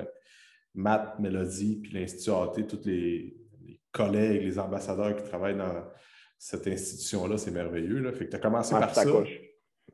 Euh, 0.78 0.82
Matt, 0.82 1.20
Mélodie, 1.20 1.80
puis 1.82 1.94
l'Institut 1.94 2.32
AAT, 2.32 2.64
tous 2.68 2.86
les, 2.86 3.36
collègues, 3.92 4.44
les 4.44 4.60
ambassadeurs 4.60 5.16
qui 5.16 5.24
travaillent 5.24 5.58
dans 5.58 5.84
cette 6.38 6.68
institution-là, 6.68 7.38
c'est 7.38 7.52
merveilleux. 7.52 8.00
Là. 8.00 8.12
Fait 8.12 8.26
que 8.26 8.30
tu 8.30 8.36
as 8.36 8.40
commencé 8.40 8.72
par 8.72 8.94
ça. 8.94 9.04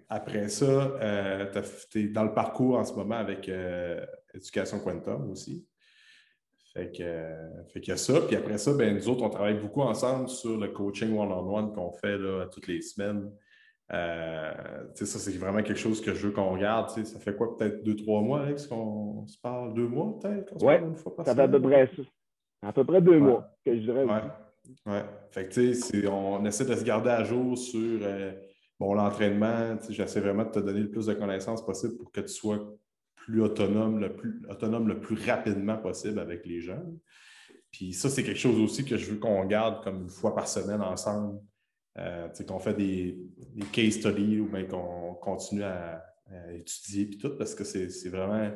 Après 0.10 0.50
ça, 0.50 0.66
euh, 0.66 1.62
tu 1.90 2.04
es 2.04 2.08
dans 2.10 2.24
le 2.24 2.34
parcours 2.34 2.78
en 2.78 2.84
ce 2.84 2.94
moment 2.94 3.16
avec 3.16 3.50
Éducation 4.34 4.80
Quantum 4.80 5.32
aussi. 5.32 5.66
Fait 6.74 6.92
que, 6.92 7.64
fait 7.72 7.80
qu'il 7.80 7.92
y 7.92 7.94
a 7.94 7.98
ça. 7.98 8.20
Puis 8.22 8.36
après 8.36 8.58
ça, 8.58 8.74
ben, 8.74 8.94
nous 8.94 9.08
autres, 9.08 9.24
on 9.24 9.30
travaille 9.30 9.58
beaucoup 9.58 9.82
ensemble 9.82 10.28
sur 10.28 10.58
le 10.58 10.68
coaching 10.68 11.18
one-on-one 11.18 11.74
qu'on 11.74 11.94
fait 11.94 12.18
là, 12.18 12.48
toutes 12.48 12.68
les 12.68 12.82
semaines. 12.82 13.32
Euh, 13.94 14.54
ça, 14.94 15.06
c'est 15.06 15.38
vraiment 15.38 15.62
quelque 15.62 15.80
chose 15.80 16.02
que 16.02 16.14
je 16.14 16.28
veux 16.28 16.34
qu'on 16.34 16.52
regarde. 16.52 16.90
Ça 16.90 17.20
fait 17.20 17.36
quoi, 17.36 17.56
peut-être 17.56 17.84
deux, 17.84 17.96
trois 17.96 18.22
mois, 18.22 18.42
Alex, 18.42 18.68
qu'on 18.68 19.26
se 19.28 19.40
parle? 19.40 19.74
Deux 19.74 19.88
mois, 19.88 20.18
peut-être? 20.20 20.54
Oui, 20.62 20.74
ça 21.24 21.36
fait 21.36 21.42
à 21.42 21.48
peu 21.48 21.62
près 21.62 21.90
À 22.62 22.74
peu 22.74 22.84
près 22.84 23.02
deux 23.02 23.20
mois, 23.20 23.48
que 23.64 23.76
je 23.76 23.82
dirais. 23.82 24.06
Oui. 24.06 24.72
Ouais. 24.88 25.04
Fait 25.30 25.48
que, 25.48 25.54
tu 25.54 25.74
sais, 25.76 26.08
on 26.08 26.44
essaie 26.46 26.66
de 26.66 26.74
se 26.74 26.84
garder 26.84 27.12
à 27.12 27.24
jour 27.24 27.56
sur 27.58 28.00
euh, 28.02 28.32
bon, 28.80 28.96
l'entraînement. 28.96 29.78
J'essaie 29.90 30.22
vraiment 30.22 30.46
de 30.46 30.50
te 30.50 30.60
donner 30.60 30.80
le 30.80 30.90
plus 30.90 31.06
de 31.06 31.14
connaissances 31.14 31.64
possible 31.64 31.98
pour 31.98 32.12
que 32.12 32.22
tu 32.22 32.30
sois 32.30 32.60
plus 33.16 33.42
autonome, 33.42 34.00
le 34.00 34.16
plus 34.16 34.42
autonome 34.50 34.88
le 34.88 35.00
plus 35.00 35.18
rapidement 35.30 35.78
possible 35.78 36.20
avec 36.20 36.46
les 36.46 36.62
gens. 36.62 36.84
Puis 37.72 37.94
ça, 37.94 38.10
c'est 38.10 38.24
quelque 38.24 38.40
chose 38.40 38.60
aussi 38.60 38.86
que 38.86 38.98
je 38.98 39.12
veux 39.12 39.20
qu'on 39.20 39.46
garde 39.46 39.84
comme 39.84 40.04
une 40.04 40.10
fois 40.10 40.34
par 40.34 40.48
semaine 40.48 40.82
ensemble. 40.82 41.40
Euh, 41.98 42.28
qu'on 42.46 42.60
fait 42.60 42.74
des, 42.74 43.18
case 43.72 43.94
studies 43.94 44.42
ou 44.42 44.50
bien 44.50 44.66
qu'on 44.66 45.14
continue 45.16 45.64
à, 45.64 46.04
étudier 46.52 47.06
puis 47.06 47.18
tout, 47.20 47.38
parce 47.38 47.54
que 47.54 47.64
c'est 47.64 48.10
vraiment 48.10 48.52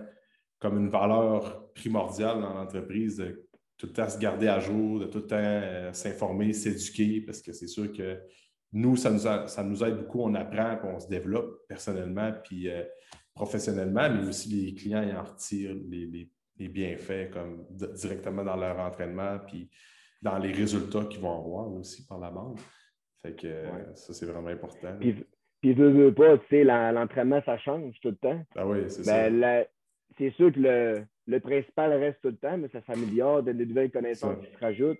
comme 0.57 0.77
une 0.77 0.89
valeur 0.89 1.71
primordiale 1.73 2.41
dans 2.41 2.53
l'entreprise 2.53 3.17
de 3.17 3.47
tout 3.77 3.85
le 3.85 3.93
temps 3.93 4.09
se 4.09 4.17
garder 4.17 4.47
à 4.47 4.59
jour, 4.59 4.99
de 4.99 5.05
tout 5.05 5.19
le 5.19 5.27
temps 5.27 5.37
euh, 5.39 5.93
s'informer, 5.93 6.51
s'éduquer, 6.51 7.21
parce 7.21 7.41
que 7.41 7.53
c'est 7.53 7.67
sûr 7.67 7.93
que 7.93 8.19
nous, 8.73 8.97
ça 8.97 9.09
nous, 9.11 9.19
ça 9.19 9.63
nous 9.63 9.83
aide 9.83 9.97
beaucoup, 9.97 10.21
on 10.21 10.33
apprend, 10.33 10.77
puis 10.77 10.89
on 10.93 10.99
se 10.99 11.07
développe 11.07 11.65
personnellement, 11.67 12.33
puis 12.43 12.69
euh, 12.69 12.83
professionnellement, 13.33 14.09
mais 14.09 14.27
aussi 14.27 14.49
les 14.49 14.73
clients 14.73 15.03
y 15.03 15.13
en 15.13 15.23
retirent 15.23 15.75
les, 15.87 16.29
bienfaits 16.67 17.31
comme 17.31 17.65
directement 17.69 18.43
dans 18.43 18.57
leur 18.57 18.77
entraînement, 18.79 19.39
puis 19.47 19.69
dans 20.21 20.37
les 20.39 20.51
résultats 20.51 21.05
qu'ils 21.05 21.21
vont 21.21 21.39
avoir 21.39 21.71
aussi 21.71 22.05
par 22.05 22.19
la 22.19 22.31
bande. 22.31 22.59
Fait 23.21 23.33
que 23.33 23.65
ça, 23.95 24.13
c'est 24.13 24.25
vraiment 24.25 24.49
important. 24.49 24.95
Puis, 24.99 25.25
puis 25.61 25.73
veux, 25.73 25.89
veux 25.89 26.13
pas, 26.13 26.37
tu 26.37 26.45
sais, 26.49 26.63
l'entraînement, 26.63 27.41
ça 27.45 27.57
change 27.57 27.99
tout 28.01 28.09
le 28.09 28.15
temps. 28.15 28.41
Ah 28.55 28.65
oui, 28.65 28.79
c'est 28.87 29.05
ben, 29.05 29.41
ça. 29.41 29.69
C'est 30.17 30.31
sûr 30.31 30.51
que 30.51 30.59
le, 30.59 31.03
le, 31.27 31.39
principal 31.39 31.93
reste 31.93 32.19
tout 32.21 32.29
le 32.29 32.35
temps, 32.35 32.57
mais 32.57 32.67
ça 32.69 32.81
s'améliore, 32.85 33.43
de, 33.43 33.53
de 33.53 33.63
nouvelles 33.63 33.91
connaissances 33.91 34.37
qui 34.43 34.51
se 34.51 34.59
rajoutent. 34.59 34.97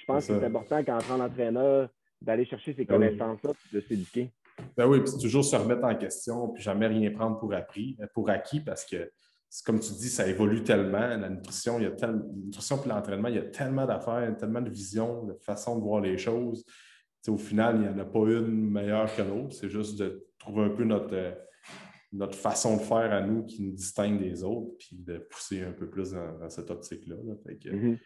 je 0.00 0.06
pense 0.06 0.26
que 0.26 0.38
c'est 0.38 0.44
important 0.44 0.84
qu'en 0.84 0.98
tant 0.98 1.18
qu'entraîneur, 1.18 1.88
d'aller 2.20 2.44
chercher 2.44 2.74
ces 2.74 2.82
ah 2.82 2.92
connaissances-là, 2.92 3.50
de 3.72 3.80
s'éduquer. 3.80 4.30
Ben 4.76 4.86
oui, 4.86 5.00
puis 5.00 5.12
toujours 5.20 5.44
se 5.44 5.56
remettre 5.56 5.84
en 5.84 5.94
question, 5.94 6.48
puis 6.48 6.62
jamais 6.62 6.86
rien 6.86 7.10
prendre 7.10 7.38
pour, 7.38 7.54
appris, 7.54 7.96
pour 8.14 8.28
acquis, 8.28 8.60
parce 8.60 8.84
que, 8.84 9.10
comme 9.64 9.80
tu 9.80 9.92
dis, 9.94 10.08
ça 10.08 10.26
évolue 10.26 10.62
tellement. 10.62 11.16
La 11.16 11.28
nutrition, 11.28 11.78
il 11.78 11.84
y 11.84 11.86
a 11.86 11.92
tellement, 11.92 12.24
nutrition 12.44 12.82
et 12.84 12.88
l'entraînement, 12.88 13.28
il 13.28 13.36
y 13.36 13.38
a 13.38 13.42
tellement 13.42 13.86
d'affaires, 13.86 14.36
tellement 14.36 14.60
de 14.60 14.70
visions, 14.70 15.24
de 15.24 15.34
façons 15.40 15.78
de 15.78 15.82
voir 15.82 16.00
les 16.00 16.18
choses. 16.18 16.64
Au 17.28 17.36
final, 17.36 17.76
il 17.76 17.82
n'y 17.82 17.88
en 17.88 17.98
a 17.98 18.04
pas 18.04 18.20
une 18.20 18.70
meilleure 18.70 19.14
que 19.14 19.22
l'autre. 19.22 19.54
C'est 19.54 19.68
juste 19.68 19.98
de 19.98 20.26
trouver 20.38 20.64
un 20.64 20.70
peu 20.70 20.84
notre, 20.84 21.14
euh, 21.14 21.32
notre 22.12 22.36
façon 22.36 22.76
de 22.76 22.82
faire 22.82 23.12
à 23.12 23.20
nous 23.20 23.44
qui 23.44 23.62
nous 23.62 23.72
distingue 23.72 24.18
des 24.18 24.42
autres, 24.42 24.76
puis 24.78 24.96
de 24.96 25.18
pousser 25.18 25.62
un 25.62 25.72
peu 25.72 25.88
plus 25.88 26.12
dans, 26.12 26.48
cette 26.48 26.70
optique-là. 26.70 27.16
Mm-hmm. 27.16 27.98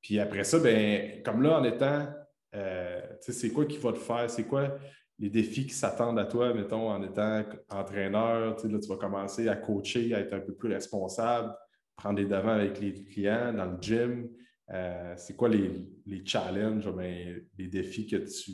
Puis 0.00 0.20
après 0.20 0.44
ça, 0.44 0.58
ben, 0.58 1.22
comme 1.22 1.42
là, 1.42 1.58
en 1.58 1.64
étant, 1.64 2.06
euh, 2.54 3.00
c'est 3.20 3.50
quoi 3.50 3.64
qui 3.64 3.78
va 3.78 3.92
te 3.92 3.98
faire? 3.98 4.30
C'est 4.30 4.44
quoi 4.44 4.76
les 5.18 5.30
défis 5.30 5.66
qui 5.66 5.74
s'attendent 5.74 6.18
à 6.18 6.26
toi, 6.26 6.52
mettons, 6.52 6.90
en 6.90 7.02
étant 7.02 7.42
entraîneur? 7.70 8.56
Là, 8.62 8.78
tu 8.78 8.88
vas 8.88 8.96
commencer 8.96 9.48
à 9.48 9.56
coacher, 9.56 10.14
à 10.14 10.20
être 10.20 10.34
un 10.34 10.40
peu 10.40 10.54
plus 10.54 10.72
responsable, 10.72 11.54
prendre 11.96 12.16
des 12.16 12.26
devants 12.26 12.50
avec 12.50 12.78
les 12.80 12.92
clients 12.92 13.52
dans 13.52 13.64
le 13.64 13.78
gym. 13.80 14.28
Euh, 14.70 15.14
c'est 15.16 15.36
quoi 15.36 15.48
les, 15.48 16.24
challenges, 16.24 16.90
ben, 16.92 17.40
les 17.58 17.68
défis 17.68 18.06
que 18.06 18.16
tu, 18.16 18.52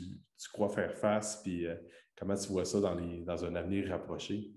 crois 0.51 0.69
faire 0.69 0.93
face, 0.95 1.41
puis 1.41 1.65
euh, 1.65 1.75
comment 2.17 2.35
tu 2.35 2.51
vois 2.51 2.65
ça 2.65 2.79
dans, 2.79 2.95
les, 2.95 3.21
dans 3.21 3.43
un 3.45 3.55
avenir 3.55 3.89
rapproché? 3.89 4.51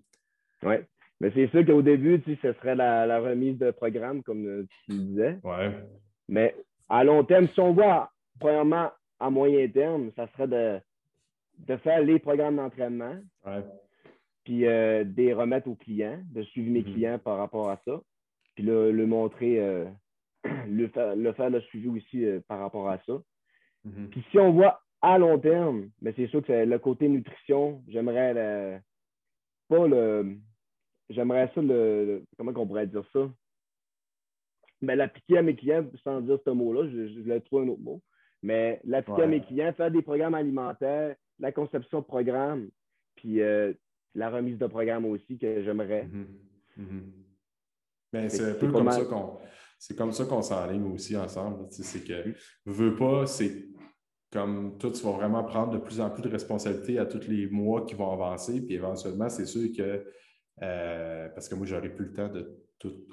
Oui. 0.63 0.77
Mais 1.21 1.31
c'est 1.35 1.49
sûr 1.49 1.65
qu'au 1.65 1.81
début, 1.81 2.21
tu 2.21 2.37
ce 2.43 2.53
serait 2.55 2.75
la, 2.75 3.21
remise 3.21 3.59
de 3.59 3.71
programme, 3.71 4.23
comme 4.23 4.67
tu 4.85 4.93
disais. 4.93 5.39
Ouais. 5.43 5.73
Mais 6.29 6.55
à 6.89 7.05
long 7.05 7.25
terme, 7.25 7.49
si 7.49 7.61
on 7.61 7.73
voit, 7.73 8.11
premièrement, 8.39 8.91
à 9.19 9.31
moyen 9.31 9.67
terme, 9.69 10.11
ça 10.15 10.29
serait 10.33 10.49
de, 10.49 10.79
de 11.59 11.77
faire 11.79 12.01
les 12.03 12.19
programmes 12.19 12.57
d'entraînement. 12.57 13.17
Puis 14.45 14.67
euh, 14.67 15.05
des 15.05 15.33
remettre 15.33 15.69
aux 15.69 15.75
clients, 15.75 16.21
de 16.31 16.43
suivre 16.43 16.71
mes 16.71 16.83
mm-hmm. 16.83 16.93
clients 16.93 17.19
par 17.19 17.39
rapport 17.39 17.71
à 17.71 17.81
ça. 17.87 18.01
Puis 18.55 18.65
le, 18.65 18.93
le 18.93 19.07
montrer, 19.07 19.61
euh, 19.61 19.87
le, 20.69 20.89
faire, 20.89 21.17
le 21.17 21.33
faire 21.33 21.51
le 21.51 21.61
suivi 21.63 21.89
aussi 21.89 22.25
euh, 22.25 22.41
par 22.49 22.61
rapport 22.61 22.89
à 22.89 22.99
ça. 23.07 23.13
Mm-hmm. 23.87 24.09
Puis 24.11 24.25
si 24.31 24.39
on 24.39 24.53
voit 24.53 24.81
à 25.03 25.19
long 25.19 25.39
terme, 25.39 25.91
mais 26.01 26.13
c'est 26.17 26.27
sûr 26.29 26.43
que 26.43 26.53
le 26.53 26.79
côté 26.79 27.09
nutrition, 27.09 27.83
j'aimerais 27.89 28.83
pas 29.69 29.87
le. 29.87 30.37
J'aimerais 31.09 31.51
ça 31.55 31.63
le, 31.63 32.25
Comment 32.37 32.53
on 32.57 32.67
pourrait 32.67 32.87
dire 32.87 33.05
ça? 33.13 33.31
Mais 34.83 34.97
l'appliquer 34.97 35.39
à 35.39 35.43
mes 35.43 35.55
clients 35.55 35.87
sans 36.03 36.21
dire 36.21 36.39
ce 36.45 36.51
mot-là, 36.51 36.89
je, 36.91 37.09
je 37.09 37.21
vais 37.21 37.41
trouver 37.41 37.65
un 37.65 37.69
autre 37.69 37.83
mot. 37.83 38.03
Mais 38.43 38.81
l'appliquer 38.85 39.23
à 39.23 39.27
mes 39.27 39.41
clients, 39.41 39.73
faire 39.73 39.91
des 39.91 40.03
programmes 40.03 40.35
alimentaires, 40.35 41.15
la 41.39 41.53
conception 41.53 42.01
de 42.01 42.05
programme, 42.05 42.69
puis 43.17 43.41
euh, 43.41 43.73
la 44.15 44.31
remise 44.31 44.59
de 44.59 44.67
programme 44.67 45.05
aussi 45.07 45.39
que 45.39 45.63
j'aimerais. 45.63 46.09
Ben, 48.13 48.29
c'est 48.29 48.51
un 48.51 48.55
peu 48.55 48.71
comme 48.71 48.91
ça 48.91 49.05
qu'on. 49.05 49.39
C'est 49.79 49.97
comme 49.97 50.13
ça 50.13 50.25
qu'on 50.25 50.43
s'enligne 50.43 50.93
aussi 50.93 51.17
ensemble. 51.17 51.67
C'est 51.71 52.05
que 52.05 52.35
veux 52.65 52.97
pas, 52.97 53.27
c'est 53.27 53.67
comme 54.33 54.77
toi, 54.79 54.91
tu 54.91 55.03
vas 55.03 55.13
vraiment 55.13 55.45
prendre 55.45 55.73
de 55.73 55.79
plus 55.79 56.01
en 56.01 56.11
plus 56.11 56.23
de 56.23 56.29
responsabilités 56.29 56.99
à 56.99 57.07
tous 57.07 57.29
les 57.29 57.49
mois 57.49 57.87
qui 57.87 57.95
vont 57.95 58.13
avancer. 58.13 58.61
Puis 58.61 58.75
éventuellement, 58.75 59.29
c'est 59.29 59.47
sûr 59.47 59.69
que 59.77 60.05
euh, 60.63 61.29
parce 61.31 61.49
que 61.49 61.55
moi, 61.55 61.67
j'aurais 61.67 61.95
plus 61.95 62.07
le 62.07 62.13
temps 62.13 62.29
de 62.29 62.63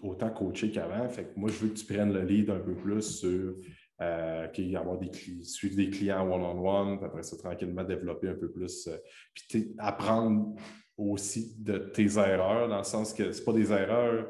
autant 0.02 0.30
coacher 0.30 0.71
qu'avant. 0.71 1.08
Fait 1.10 1.23
que 1.26 1.39
moi, 1.39 1.49
je 1.49 1.58
veux 1.60 1.69
que 1.69 1.78
tu 1.78 1.86
prennes 1.86 2.13
le 2.13 2.21
lead 2.21 2.49
un 2.49 2.60
peu 2.60 2.76
plus 2.76 3.02
sur 3.02 3.56
euh, 4.02 4.47
avoir 4.76 4.97
des 4.97 5.12
suivre 5.43 5.76
des 5.76 5.89
clients 5.89 6.30
one-on-one, 6.30 6.97
puis 6.97 7.06
après 7.06 7.23
ça, 7.23 7.38
tranquillement 7.38 7.84
développer 7.84 8.30
un 8.30 8.36
peu 8.36 8.52
plus. 8.52 8.88
Euh, 8.88 8.97
puis 9.34 9.73
apprendre 9.78 10.56
aussi 10.97 11.56
de 11.60 11.78
tes 11.78 12.17
erreurs, 12.17 12.67
dans 12.67 12.80
le 12.80 12.84
sens 12.84 13.13
que 13.13 13.32
ce 13.32 13.41
pas 13.41 13.54
des 13.54 13.71
erreurs. 13.71 14.28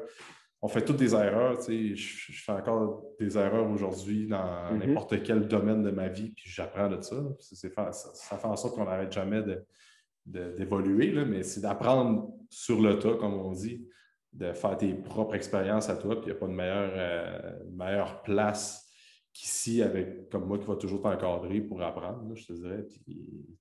On 0.64 0.68
fait 0.68 0.82
toutes 0.82 0.96
des 0.96 1.14
erreurs, 1.14 1.58
tu 1.58 1.94
sais, 1.94 1.94
je, 1.94 2.42
fais 2.42 2.52
encore 2.52 3.02
des 3.20 3.36
erreurs 3.36 3.70
aujourd'hui 3.70 4.26
dans 4.26 4.38
mm-hmm. 4.38 4.78
n'importe 4.78 5.22
quel 5.22 5.46
domaine 5.46 5.82
de 5.82 5.90
ma 5.90 6.08
vie, 6.08 6.30
puis 6.30 6.48
j'apprends 6.48 6.88
de 6.88 7.02
ça. 7.02 7.16
Ça, 7.38 7.92
ça, 7.92 8.38
fait 8.38 8.46
en 8.46 8.56
sorte 8.56 8.74
qu'on 8.74 8.86
n'arrête 8.86 9.12
jamais 9.12 9.42
d'évoluer, 10.24 11.12
mais 11.26 11.42
c'est 11.42 11.60
d'apprendre 11.60 12.32
sur 12.48 12.80
le 12.80 12.98
tas, 12.98 13.12
comme 13.12 13.34
on 13.34 13.52
dit, 13.52 13.86
de 14.32 14.54
faire 14.54 14.74
tes 14.78 14.94
propres 14.94 15.34
expériences 15.34 15.90
à 15.90 15.96
toi, 15.96 16.18
puis 16.18 16.30
il 16.30 16.32
n'y 16.32 16.38
a 16.38 16.40
pas 16.40 16.46
de 16.46 16.52
meilleure, 16.52 16.92
euh, 16.94 17.52
meilleure 17.70 18.22
place 18.22 18.90
qu'ici, 19.34 19.82
avec 19.82 20.30
comme 20.30 20.46
moi 20.46 20.58
qui 20.58 20.64
va 20.64 20.76
toujours 20.76 21.02
t'encadrer 21.02 21.60
pour 21.60 21.82
apprendre, 21.82 22.34
je 22.34 22.46
te 22.46 22.52
dirais. 22.54 22.86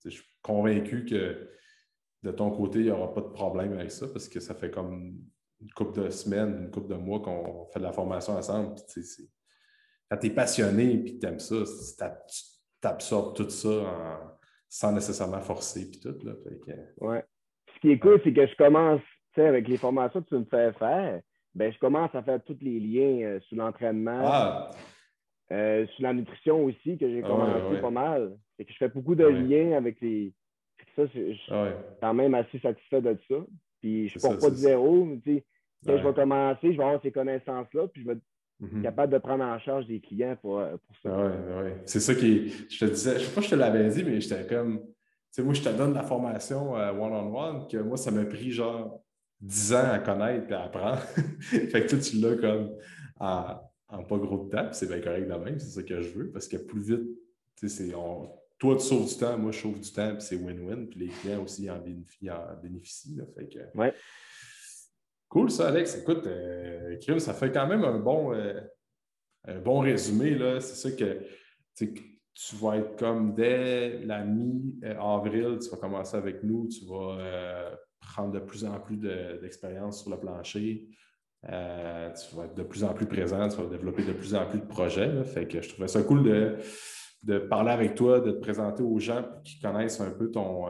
je 0.06 0.10
suis 0.10 0.24
convaincu 0.42 1.04
que 1.04 1.50
de 2.24 2.32
ton 2.32 2.50
côté, 2.50 2.80
il 2.80 2.86
n'y 2.86 2.92
aura 2.92 3.14
pas 3.14 3.20
de 3.20 3.28
problème 3.28 3.74
avec 3.74 3.92
ça 3.92 4.08
parce 4.08 4.30
que 4.30 4.40
ça 4.40 4.56
fait 4.56 4.72
comme 4.72 5.18
une 5.64 5.72
couple 5.72 6.02
de 6.02 6.10
semaines, 6.10 6.64
une 6.64 6.72
couple 6.72 6.90
de 6.90 6.96
mois 6.96 7.22
qu'on 7.22 7.66
fait 7.72 7.80
de 7.80 7.86
la 7.86 7.94
formation 7.94 8.34
ensemble. 8.34 8.76
quand 10.10 10.18
tu 10.18 10.28
es 10.28 10.30
passionné 10.30 10.94
et 10.94 11.04
que 11.04 11.20
tu 11.20 11.26
aimes 11.26 11.40
ça, 11.40 11.56
tu 12.82 12.88
absorbes 12.88 13.36
tout 13.36 13.50
ça 13.50 14.34
sans 14.70 14.92
nécessairement 14.92 15.40
forcer. 15.40 15.90
Puis 15.90 16.00
tout, 16.00 16.16
là, 16.26 16.34
ouais. 17.02 17.24
Ce 17.74 17.80
qui 17.80 17.92
est 17.92 18.00
cool, 18.00 18.20
c'est 18.24 18.34
que 18.34 18.46
je 18.46 18.56
commence 18.56 19.02
avec 19.38 19.68
les 19.68 19.78
formations 19.78 20.22
que 20.22 20.30
tu 20.30 20.36
me 20.36 20.46
fais 20.46 20.74
faire. 20.74 21.22
Ben, 21.56 21.72
je 21.72 21.80
commence 21.80 22.14
à 22.16 22.24
faire 22.24 22.44
tous 22.44 22.58
les 22.62 22.80
liens 22.80 23.26
euh, 23.26 23.40
sur 23.42 23.58
l'entraînement. 23.58 24.22
Ah, 24.24 24.72
euh, 25.52 25.86
sur 25.88 26.04
la 26.04 26.14
nutrition 26.14 26.64
aussi, 26.66 26.98
que 26.98 27.08
j'ai 27.08 27.22
ah 27.24 27.28
commencé 27.28 27.82
pas 27.82 27.92
mal. 27.92 28.36
que 28.58 28.66
je 28.68 28.78
fais 28.78 28.90
beaucoup 28.90 29.16
de 29.16 29.26
liens 29.26 29.78
avec 29.78 30.02
les. 30.02 30.34
Ça, 30.96 31.06
je 31.06 31.34
suis 31.34 31.52
ah 31.52 31.70
quand 32.02 32.14
même 32.14 32.34
assez 32.34 32.60
satisfait 32.60 33.02
de 33.02 33.18
ça. 33.30 33.36
Puis 33.80 34.10
je 34.10 34.18
ne 34.18 34.22
pars 34.22 34.40
pas 34.40 34.50
de 34.50 34.56
zéro. 34.56 35.08
Quand 35.86 35.98
je 35.98 36.08
vais 36.08 36.14
commencer, 36.14 36.74
je 36.74 36.78
vais 36.78 36.84
avoir 36.84 37.02
ces 37.02 37.12
connaissances-là, 37.12 37.88
puis 37.88 38.04
je 38.04 38.08
vais 38.08 38.14
être 38.14 38.22
mm-hmm. 38.62 38.82
capable 38.82 39.14
de 39.14 39.18
prendre 39.18 39.44
en 39.44 39.60
charge 39.60 39.88
des 39.88 40.00
clients 40.00 40.38
pour, 40.42 40.60
euh, 40.60 40.76
pour 40.78 40.96
ça. 41.04 41.18
Oui, 41.18 41.72
C'est 41.86 42.00
ça 42.00 42.16
qui. 42.16 42.50
Je 42.70 42.80
te 42.80 42.86
disais, 42.86 43.14
je 43.14 43.20
ne 43.20 43.24
sais 43.26 43.36
pas 43.36 43.42
si 43.42 43.48
je 43.48 43.56
te 43.56 43.60
l'avais 43.60 43.90
dit, 43.90 44.04
mais 44.04 44.20
j'étais 44.22 44.46
comme. 44.48 44.80
Tu 44.80 45.42
sais, 45.42 45.44
moi, 45.44 45.54
je 45.54 45.62
te 45.62 45.70
donne 45.70 45.94
la 45.94 46.04
formation 46.04 46.78
euh, 46.78 46.92
one-on-one, 46.92 47.68
que 47.68 47.78
moi, 47.78 47.98
ça 47.98 48.12
m'a 48.12 48.24
pris 48.24 48.52
genre 48.52 49.02
10 49.42 49.74
ans 49.74 49.92
à 49.92 50.00
connaître 50.00 50.52
et 50.52 50.54
à 50.54 50.64
apprendre. 50.66 51.00
fait 51.42 51.86
que 51.86 51.90
toi, 51.90 52.00
tu 52.00 52.18
l'as 52.18 52.36
comme 52.36 52.76
en 53.94 54.04
pas 54.04 54.18
gros 54.18 54.46
de 54.46 54.50
temps, 54.50 54.70
c'est 54.72 54.88
bien 54.88 55.00
correct 55.00 55.28
de 55.28 55.36
même, 55.36 55.60
c'est 55.60 55.70
ça 55.70 55.84
que 55.84 56.02
je 56.02 56.10
veux, 56.10 56.32
parce 56.32 56.48
que 56.48 56.58
plus 56.58 56.82
vite, 56.82 57.08
c'est, 57.56 57.94
on, 57.94 58.30
toi, 58.58 58.76
tu 58.76 58.84
sauves 58.84 59.08
du 59.08 59.16
temps, 59.16 59.38
moi, 59.38 59.52
je 59.52 59.60
sauve 59.60 59.80
du 59.80 59.92
temps, 59.92 60.14
puis 60.16 60.22
c'est 60.22 60.36
win-win, 60.36 60.88
puis 60.88 61.02
les 61.02 61.08
clients 61.08 61.44
aussi 61.44 61.70
en 61.70 61.80
bénéficient. 61.80 62.32
En 62.32 62.62
bénéficient 62.62 63.22
fait 63.36 63.48
que, 63.48 63.78
ouais. 63.78 63.94
Cool, 65.34 65.50
ça, 65.50 65.70
Alex. 65.70 65.98
Écoute, 65.98 66.28
euh, 66.28 67.18
ça 67.18 67.34
fait 67.34 67.52
quand 67.52 67.66
même 67.66 67.84
un 67.84 67.98
bon, 67.98 68.36
euh, 68.36 68.62
un 69.48 69.60
bon 69.60 69.80
résumé. 69.80 70.38
C'est 70.60 70.76
ça 70.76 70.92
que 70.92 71.22
tu 71.76 72.56
vas 72.58 72.78
être 72.78 72.96
comme 73.00 73.34
dès 73.34 73.98
la 74.06 74.24
mi-avril, 74.24 75.58
tu 75.60 75.72
vas 75.72 75.78
commencer 75.78 76.18
avec 76.18 76.44
nous, 76.44 76.68
tu 76.68 76.86
vas 76.86 77.18
euh, 77.20 77.76
prendre 78.00 78.32
de 78.32 78.42
plus 78.42 78.64
en 78.64 78.80
plus 78.80 78.98
d'expérience 78.98 80.04
sur 80.04 80.12
le 80.12 80.20
plancher. 80.20 80.88
Tu 81.42 81.50
vas 81.50 82.46
être 82.46 82.56
de 82.56 82.64
plus 82.64 82.84
en 82.84 82.94
plus 82.94 83.08
présent, 83.08 83.50
tu 83.50 83.58
vas 83.58 83.66
développer 83.66 84.04
de 84.04 84.14
plus 84.14 84.36
en 84.36 84.46
plus 84.46 84.60
de 84.60 84.68
projets. 84.68 85.24
Fait 85.24 85.48
que 85.48 85.64
je 85.64 85.70
trouvais 85.70 85.88
ça 85.88 86.04
cool 86.04 86.22
de, 87.24 87.40
parler 87.40 87.72
avec 87.72 87.96
toi, 87.96 88.20
de 88.20 88.30
te 88.30 88.40
présenter 88.40 88.84
aux 88.84 89.00
gens 89.00 89.26
qui 89.44 89.60
connaissent 89.60 90.00
un 90.00 90.12
peu 90.12 90.30
ton, 90.30 90.68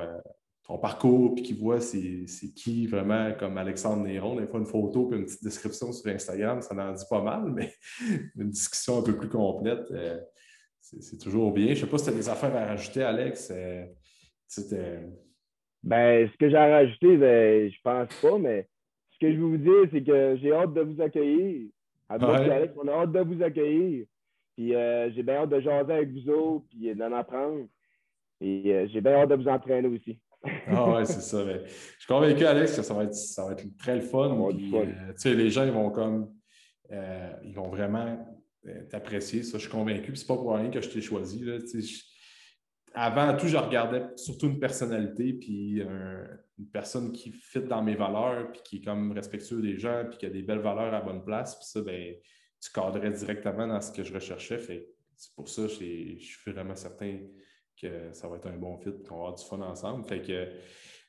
ton 0.65 0.77
parcours 0.77 1.35
puis 1.35 1.43
qui 1.43 1.53
voient 1.53 1.81
c'est 1.81 2.53
qui 2.55 2.87
vraiment 2.87 3.33
comme 3.33 3.57
Alexandre 3.57 4.03
Néron. 4.03 4.35
Des 4.35 4.47
fois, 4.47 4.59
une 4.59 4.65
photo 4.65 5.07
puis 5.07 5.19
une 5.19 5.25
petite 5.25 5.43
description 5.43 5.91
sur 5.91 6.11
Instagram, 6.11 6.61
ça 6.61 6.73
en 6.75 6.93
dit 6.93 7.05
pas 7.09 7.21
mal, 7.21 7.51
mais 7.51 7.73
une 8.37 8.49
discussion 8.49 8.99
un 8.99 9.03
peu 9.03 9.17
plus 9.17 9.29
complète, 9.29 9.91
euh, 9.91 10.19
c'est 10.79 11.17
toujours 11.17 11.51
bien. 11.51 11.67
Je 11.67 11.71
ne 11.71 11.75
sais 11.75 11.87
pas 11.87 11.97
si 11.97 12.05
tu 12.05 12.09
as 12.11 12.13
des 12.13 12.29
affaires 12.29 12.55
à 12.55 12.65
rajouter, 12.65 13.03
Alex. 13.03 13.51
ben, 15.83 16.29
ce 16.29 16.37
que 16.37 16.49
j'ai 16.49 16.55
à 16.55 16.69
rajouter, 16.69 17.17
ben, 17.17 17.69
je 17.69 17.77
pense 17.83 18.15
pas, 18.21 18.37
mais 18.37 18.67
ce 19.11 19.19
que 19.19 19.33
je 19.33 19.37
veux 19.37 19.47
vous 19.47 19.57
dire, 19.57 19.89
c'est 19.91 20.03
que 20.03 20.37
j'ai 20.41 20.53
hâte 20.53 20.73
de 20.73 20.81
vous 20.81 21.01
accueillir. 21.01 21.69
À 22.07 22.15
Alex, 22.15 22.73
on 22.81 22.87
a 22.87 22.91
hâte 22.91 23.11
de 23.11 23.19
vous 23.19 23.41
accueillir. 23.41 24.05
Puis 24.55 24.75
euh, 24.75 25.11
j'ai 25.11 25.23
bien 25.23 25.35
hâte 25.35 25.49
de 25.49 25.59
jaser 25.59 25.93
avec 25.93 26.11
vous 26.11 26.29
autres, 26.29 26.65
puis 26.69 26.93
d'en 26.95 27.11
apprendre. 27.13 27.65
Et 28.39 28.73
euh, 28.73 28.87
j'ai 28.91 29.01
bien 29.01 29.13
hâte 29.13 29.29
de 29.29 29.35
vous 29.35 29.47
entraîner 29.47 29.87
aussi. 29.87 30.19
Ah 30.67 30.91
ouais, 30.91 31.05
c'est 31.05 31.21
ça. 31.21 31.43
je 31.45 31.69
suis 31.69 32.07
convaincu, 32.07 32.45
Alex, 32.45 32.75
que 32.75 32.81
ça 32.81 32.93
va 32.93 33.03
être, 33.03 33.13
ça 33.13 33.45
va 33.45 33.53
être 33.53 33.65
très 33.77 33.95
le 33.95 34.01
fun. 34.01 34.37
Euh, 34.51 35.33
les 35.33 35.49
gens, 35.49 35.63
ils 35.63 35.71
vont 35.71 35.89
comme. 35.89 36.33
ils 36.91 37.53
vont 37.55 37.69
vraiment 37.69 38.17
t'apprécier. 38.89 39.43
Ça, 39.43 39.57
je 39.57 39.63
suis 39.63 39.71
convaincu. 39.71 40.15
c'est 40.15 40.27
pas 40.27 40.35
pour 40.35 40.55
rien 40.55 40.69
que 40.69 40.81
je 40.81 40.89
t'ai 40.89 41.01
choisi. 41.01 41.43
Là, 41.43 41.57
avant 42.95 43.35
tout, 43.35 43.47
je 43.47 43.57
regardais 43.57 44.05
surtout 44.15 44.47
une 44.47 44.59
personnalité, 44.59 45.33
puis 45.33 45.81
une 45.81 46.69
personne 46.71 47.11
qui 47.11 47.31
fit 47.31 47.63
dans 47.63 47.81
mes 47.81 47.95
valeurs, 47.95 48.51
puis 48.51 48.61
qui 48.63 48.77
est 48.77 48.81
comme 48.81 49.11
respectueux 49.11 49.61
des 49.61 49.77
gens, 49.77 50.05
puis 50.09 50.17
qui 50.17 50.25
a 50.25 50.29
des 50.29 50.43
belles 50.43 50.59
valeurs 50.59 50.93
à 50.93 51.01
bonne 51.01 51.23
place. 51.23 51.55
Puis 51.55 51.65
ça, 51.65 51.81
ben, 51.81 52.15
tu 52.61 52.71
cadrais 52.71 53.11
directement 53.11 53.67
dans 53.67 53.81
ce 53.81 53.91
que 53.91 54.03
je 54.03 54.13
recherchais. 54.13 54.59
Fait 54.59 54.87
c'est 55.15 55.33
pour 55.35 55.47
ça 55.47 55.63
que 55.63 55.69
je 55.69 56.17
suis 56.17 56.51
vraiment 56.51 56.75
certain 56.75 57.19
ça 58.11 58.27
va 58.27 58.37
être 58.37 58.47
un 58.47 58.57
bon 58.57 58.77
fit, 58.77 58.91
qu'on 59.07 59.15
va 59.15 59.21
avoir 59.21 59.35
du 59.35 59.43
fun 59.43 59.61
ensemble. 59.61 60.05
Fait 60.05 60.21
que 60.21 60.47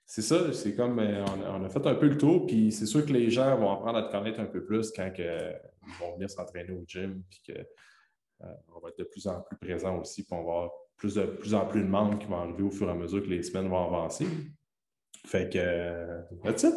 c'est 0.07 0.23
ça, 0.23 0.53
c'est 0.53 0.75
comme 0.75 0.99
euh, 0.99 1.25
on 1.49 1.65
a, 1.65 1.69
fait 1.69 1.87
un 1.87 1.95
peu 1.95 2.09
le 2.09 2.19
tour, 2.19 2.47
puis 2.47 2.71
c'est 2.71 2.87
sûr 2.87 3.07
que 3.07 3.13
les 3.13 3.31
gens 3.31 3.57
vont 3.57 3.71
apprendre 3.71 3.99
à 3.99 4.03
te 4.03 4.13
connaître 4.13 4.41
un 4.41 4.47
peu 4.47 4.65
plus 4.65 4.91
quand 4.91 5.11
ils 5.17 5.95
vont 5.99 6.15
venir 6.15 6.29
s'entraîner 6.29 6.73
au 6.73 6.85
gym, 6.87 7.23
puis 7.31 7.41
qu'on 7.47 8.47
euh, 8.47 8.81
va 8.83 8.91
être 8.91 8.99
de 8.99 9.05
plus 9.05 9.27
en 9.27 9.41
plus 9.41 9.57
présent 9.57 9.99
aussi, 9.99 10.25
puis 10.25 10.35
on 10.35 10.45
va 10.45 10.53
avoir 10.53 10.71
plus, 10.97 11.15
de, 11.15 11.25
plus 11.25 11.55
en 11.55 11.67
plus 11.67 11.81
de 11.81 11.87
membres 11.87 12.19
qui 12.19 12.27
vont 12.27 12.37
arriver 12.37 12.63
au 12.63 12.71
fur 12.71 12.89
et 12.89 12.93
à 12.93 12.95
mesure 12.95 13.23
que 13.23 13.29
les 13.29 13.43
semaines 13.43 13.69
vont 13.69 13.83
avancer. 13.83 14.27
Fait 15.27 15.51
que, 15.51 15.59
euh, 15.59 16.23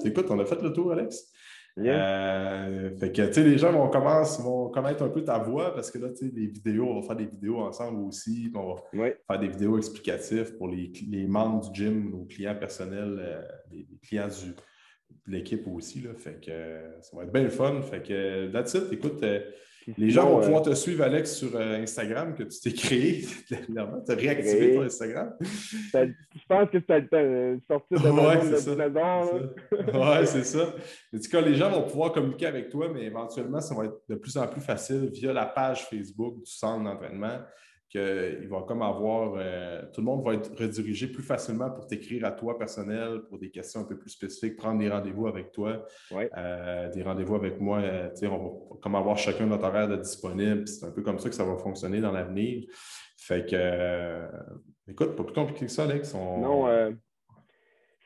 Écoute, 0.06 0.28
on 0.30 0.40
a 0.40 0.46
fait 0.46 0.62
le 0.62 0.72
tour, 0.72 0.94
Alex. 0.94 1.32
Euh, 1.78 2.98
fait 2.98 3.12
que, 3.12 3.28
tu 3.28 3.34
sais, 3.34 3.44
les 3.44 3.58
gens 3.58 3.72
vont, 3.72 3.90
commencer, 3.90 4.42
vont 4.42 4.70
connaître 4.70 5.04
un 5.04 5.10
peu 5.10 5.24
ta 5.24 5.38
voix 5.38 5.74
parce 5.74 5.92
que 5.92 6.00
là, 6.00 6.10
tu 6.10 6.28
sais, 6.28 6.32
les 6.34 6.48
vidéos, 6.48 6.88
on 6.88 7.00
va 7.00 7.06
faire 7.06 7.16
des 7.16 7.26
vidéos 7.26 7.60
ensemble 7.60 8.04
aussi. 8.08 8.52
On 8.56 8.74
va 8.74 9.12
faire 9.28 9.40
des 9.40 9.48
vidéos 9.48 9.78
explicatives 9.78 10.56
pour 10.58 10.70
les, 10.70 11.28
membres 11.28 11.70
du 11.70 11.84
gym, 11.84 12.10
nos 12.10 12.26
clients 12.26 12.56
personnels, 12.56 13.18
euh, 13.20 13.42
les, 13.72 13.86
clients 14.02 14.28
du, 14.28 14.52
de 14.52 15.32
l'équipe 15.32 15.68
aussi. 15.68 16.02
Là. 16.02 16.12
Fait 16.16 16.40
que 16.44 17.02
ça 17.02 17.16
va 17.16 17.24
être 17.24 17.34
bien 17.34 17.44
le 17.44 17.50
fun. 17.50 17.82
Fait 17.84 18.02
que, 18.02 18.52
that's 18.52 18.74
it. 18.74 18.92
Écoute, 18.92 19.24
les 19.98 20.10
gens 20.10 20.30
vont 20.30 20.42
pouvoir 20.42 20.64
te 20.64 20.74
suivre, 20.74 21.04
Alex, 21.04 21.36
sur 21.36 21.56
euh, 21.56 21.82
Instagram 21.82 22.36
que 22.36 22.44
tu 22.44 22.60
t'es 22.60 22.74
créé. 22.74 23.26
tu 23.48 23.56
as 23.78 24.16
réactivé 24.16 24.76
ton 24.76 24.82
Instagram. 24.82 25.34
Je 25.42 26.12
pense 26.48 26.70
que 26.70 26.80
c'était 26.80 27.00
le 27.02 27.08
temps 27.08 27.18
de 27.18 27.60
sortir 27.68 28.02
de 28.02 28.10
ouais, 28.20 28.40
c'est 30.26 30.44
ça. 30.44 30.44
c'est 30.44 30.44
ça. 30.44 30.74
En 31.14 31.20
tout 31.20 31.30
cas, 31.30 31.42
les 31.42 31.54
gens 31.56 31.70
vont 31.70 31.84
pouvoir 31.84 32.12
communiquer 32.12 32.48
avec 32.48 32.70
toi, 32.70 32.90
mais 32.94 33.04
éventuellement, 33.04 33.62
ça 33.62 33.76
va 33.76 33.86
être 33.86 34.02
de 34.10 34.16
plus 34.16 34.36
en 34.38 34.48
plus 34.48 34.62
facile 34.62 35.10
via 35.14 35.32
la 35.32 35.46
page 35.46 35.86
Facebook 35.86 36.40
du 36.40 36.52
centre 36.52 36.84
d'entraînement 36.84 37.40
qu'il 37.90 38.48
va 38.50 38.64
comme 38.68 38.82
avoir, 38.82 39.36
euh, 39.38 39.82
tout 39.94 40.02
le 40.02 40.06
monde 40.06 40.24
va 40.26 40.34
être 40.34 40.52
redirigé 40.60 41.08
plus 41.08 41.24
facilement 41.24 41.70
pour 41.72 41.88
t'écrire 41.88 42.26
à 42.26 42.32
toi 42.32 42.58
personnel 42.58 43.22
pour 43.30 43.40
des 43.40 43.50
questions 43.50 43.82
un 43.82 43.86
peu 43.86 43.98
plus 43.98 44.10
spécifiques, 44.10 44.58
prendre 44.58 44.80
des 44.80 44.90
rendez-vous 44.90 45.28
avec 45.28 45.52
toi, 45.52 45.86
euh, 46.12 46.90
des 46.92 47.02
rendez-vous 47.02 47.36
avec 47.36 47.62
moi. 47.62 47.80
Euh, 47.80 48.10
on 48.24 48.28
va 48.28 48.80
comme 48.82 48.96
avoir 48.96 49.18
chacun 49.18 49.46
notre 49.46 49.66
horaire 49.66 49.88
de 49.88 49.96
disponible. 49.96 50.68
C'est 50.68 50.86
un 50.86 50.92
peu 50.92 51.02
comme 51.02 51.20
ça 51.20 51.30
que 51.30 51.36
ça 51.36 51.46
va 51.46 51.56
fonctionner 51.56 52.02
dans 52.02 52.12
l'avenir. 52.12 52.66
Fait 53.18 53.50
que, 53.50 54.28
écoute, 54.90 55.16
pas 55.16 55.24
plus 55.24 55.34
compliqué 55.34 55.66
que 55.66 55.72
ça, 55.72 55.84
Alex. 55.84 56.14
Non, 56.14 56.66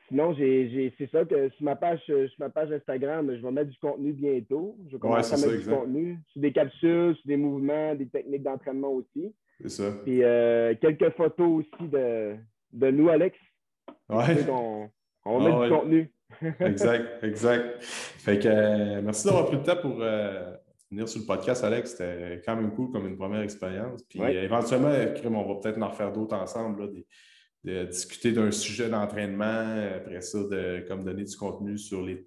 sinon, 0.08 0.34
c'est 0.36 1.08
ça 1.10 1.24
que 1.24 1.48
sur 1.50 1.64
ma, 1.64 1.74
page, 1.74 2.00
sur 2.06 2.28
ma 2.38 2.50
page 2.50 2.70
Instagram, 2.70 3.34
je 3.34 3.42
vais 3.42 3.50
mettre 3.50 3.70
du 3.70 3.78
contenu 3.78 4.12
bientôt. 4.12 4.76
Je 4.86 4.92
vais 4.92 4.98
commencer 5.00 5.34
à 5.34 5.46
mettre 5.46 5.60
du 5.60 5.68
contenu 5.68 6.18
sur 6.28 6.40
des 6.40 6.52
capsules, 6.52 7.16
sur 7.16 7.26
des 7.26 7.36
mouvements, 7.36 7.94
des 7.96 8.08
techniques 8.08 8.42
d'entraînement 8.44 8.92
aussi. 8.92 9.34
C'est 9.62 9.68
ça. 9.68 9.92
Puis 10.04 10.22
euh, 10.22 10.74
quelques 10.80 11.10
photos 11.10 11.64
aussi 11.64 11.88
de, 11.88 12.36
de 12.72 12.90
nous, 12.90 13.08
Alex. 13.08 13.38
Ouais. 14.08 14.48
On, 14.50 14.88
on 15.24 15.38
va 15.38 15.44
mettre 15.44 15.64
du 15.64 15.70
contenu. 15.70 16.12
exact, 16.60 17.22
exact. 17.22 17.82
Fait 17.82 18.38
que 18.38 18.48
euh, 18.48 19.02
merci 19.02 19.26
d'avoir 19.26 19.46
pris 19.46 19.56
le 19.56 19.62
temps 19.62 19.76
pour 19.76 19.98
euh, 20.00 20.52
venir 20.90 21.08
sur 21.08 21.20
le 21.20 21.26
podcast, 21.26 21.62
Alex. 21.62 21.92
C'était 21.92 22.42
quand 22.44 22.56
même 22.56 22.72
cool 22.74 22.90
comme 22.90 23.06
une 23.06 23.16
première 23.16 23.42
expérience. 23.42 24.02
Puis 24.04 24.20
éventuellement, 24.20 24.88
on 24.88 25.54
va 25.54 25.60
peut-être 25.60 25.80
en 25.80 25.88
refaire 25.88 26.12
d'autres 26.12 26.36
ensemble, 26.36 26.90
de 27.64 27.84
discuter 27.84 28.32
d'un 28.32 28.50
sujet 28.50 28.88
d'entraînement, 28.88 29.76
après 29.96 30.22
ça, 30.22 30.38
de 30.38 30.84
comme 30.88 31.04
donner 31.04 31.24
du 31.24 31.36
contenu 31.36 31.78
sur 31.78 32.02
les 32.02 32.26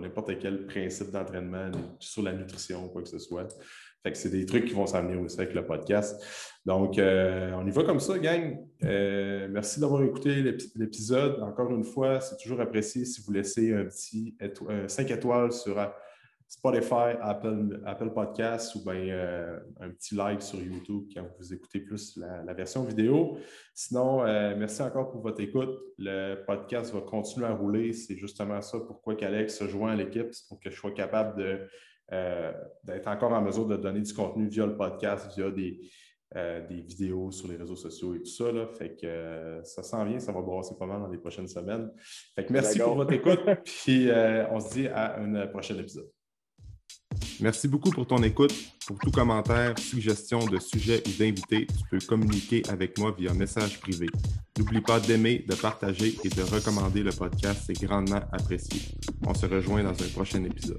n'importe 0.00 0.38
quel 0.38 0.66
principe 0.66 1.10
d'entraînement, 1.10 1.70
sur 1.98 2.22
la 2.22 2.32
nutrition, 2.32 2.88
quoi 2.88 3.02
que 3.02 3.08
ce 3.08 3.18
soit 3.18 3.48
c'est 4.14 4.30
des 4.30 4.46
trucs 4.46 4.66
qui 4.66 4.74
vont 4.74 4.86
s'amener 4.86 5.16
aussi 5.16 5.40
avec 5.40 5.54
le 5.54 5.66
podcast. 5.66 6.22
Donc, 6.66 6.98
euh, 6.98 7.52
on 7.54 7.64
y 7.64 7.70
va 7.70 7.84
comme 7.84 8.00
ça, 8.00 8.18
gang. 8.18 8.58
Euh, 8.82 9.46
merci 9.48 9.78
d'avoir 9.78 10.02
écouté 10.02 10.42
l'épisode. 10.74 11.40
Encore 11.40 11.70
une 11.70 11.84
fois, 11.84 12.20
c'est 12.20 12.36
toujours 12.38 12.60
apprécié 12.60 13.04
si 13.04 13.22
vous 13.22 13.32
laissez 13.32 13.72
un 13.72 13.84
petit 13.84 14.36
5 14.88 15.10
étoiles 15.12 15.52
sur 15.52 15.78
euh, 15.78 15.86
Spotify, 16.48 17.14
Apple, 17.20 17.80
Apple 17.86 18.10
Podcasts 18.10 18.74
ou 18.74 18.84
bien 18.84 19.60
un 19.80 19.90
petit 19.90 20.16
like 20.16 20.42
sur 20.42 20.60
YouTube 20.60 21.04
quand 21.14 21.26
vous 21.38 21.54
écoutez 21.54 21.80
plus 21.80 22.16
la, 22.16 22.54
version 22.54 22.84
vidéo. 22.84 23.36
Sinon, 23.74 24.22
merci 24.56 24.80
encore 24.82 25.10
pour 25.10 25.22
votre 25.22 25.40
écoute. 25.40 25.70
Le 25.98 26.36
podcast 26.46 26.94
va 26.94 27.00
continuer 27.00 27.46
à 27.46 27.52
rouler. 27.52 27.92
C'est 27.92 28.16
justement 28.16 28.60
ça 28.60 28.78
pourquoi 28.78 29.16
Alex 29.22 29.58
se 29.58 29.66
joint 29.66 29.90
à 29.90 29.96
l'équipe, 29.96 30.30
pour 30.48 30.60
que 30.60 30.70
je 30.70 30.76
sois 30.76 30.92
capable 30.92 31.36
de 31.36 31.66
euh, 32.12 32.52
d'être 32.84 33.08
encore 33.08 33.32
en 33.32 33.42
mesure 33.42 33.66
de 33.66 33.76
donner 33.76 34.00
du 34.00 34.14
contenu 34.14 34.48
via 34.48 34.66
le 34.66 34.76
podcast, 34.76 35.28
via 35.36 35.50
des, 35.50 35.80
euh, 36.36 36.66
des 36.66 36.80
vidéos 36.80 37.30
sur 37.30 37.48
les 37.48 37.56
réseaux 37.56 37.76
sociaux 37.76 38.14
et 38.14 38.18
tout 38.18 38.30
ça. 38.30 38.52
Là. 38.52 38.66
Fait 38.66 38.96
que 38.96 39.06
euh, 39.06 39.64
ça 39.64 39.82
s'en 39.82 40.04
vient, 40.04 40.18
ça 40.18 40.32
va 40.32 40.40
brasser 40.40 40.74
pas 40.78 40.86
mal 40.86 41.00
dans 41.00 41.08
les 41.08 41.18
prochaines 41.18 41.48
semaines. 41.48 41.90
Fait 42.34 42.44
que 42.44 42.52
merci 42.52 42.78
pour 42.78 42.94
votre 42.94 43.12
écoute, 43.12 43.40
puis 43.64 44.08
on 44.50 44.60
se 44.60 44.72
dit 44.72 44.88
à 44.88 45.18
un 45.18 45.46
prochain 45.48 45.76
épisode. 45.78 46.10
Merci 47.40 47.68
beaucoup 47.68 47.90
pour 47.90 48.06
ton 48.06 48.22
écoute. 48.22 48.54
Pour 48.86 48.98
tout 48.98 49.10
commentaire, 49.10 49.78
suggestion 49.78 50.46
de 50.46 50.58
sujet 50.58 51.02
ou 51.06 51.18
d'invité, 51.18 51.66
tu 51.66 51.84
peux 51.90 51.98
communiquer 52.06 52.62
avec 52.68 52.98
moi 52.98 53.14
via 53.16 53.34
message 53.34 53.80
privé. 53.80 54.06
N'oublie 54.58 54.80
pas 54.80 55.00
d'aimer, 55.00 55.44
de 55.46 55.54
partager 55.54 56.14
et 56.24 56.28
de 56.28 56.42
recommander 56.42 57.02
le 57.02 57.10
podcast, 57.10 57.64
c'est 57.66 57.80
grandement 57.84 58.20
apprécié. 58.32 58.80
On 59.26 59.34
se 59.34 59.46
rejoint 59.46 59.82
dans 59.82 59.90
un 59.90 60.08
prochain 60.14 60.42
épisode. 60.44 60.78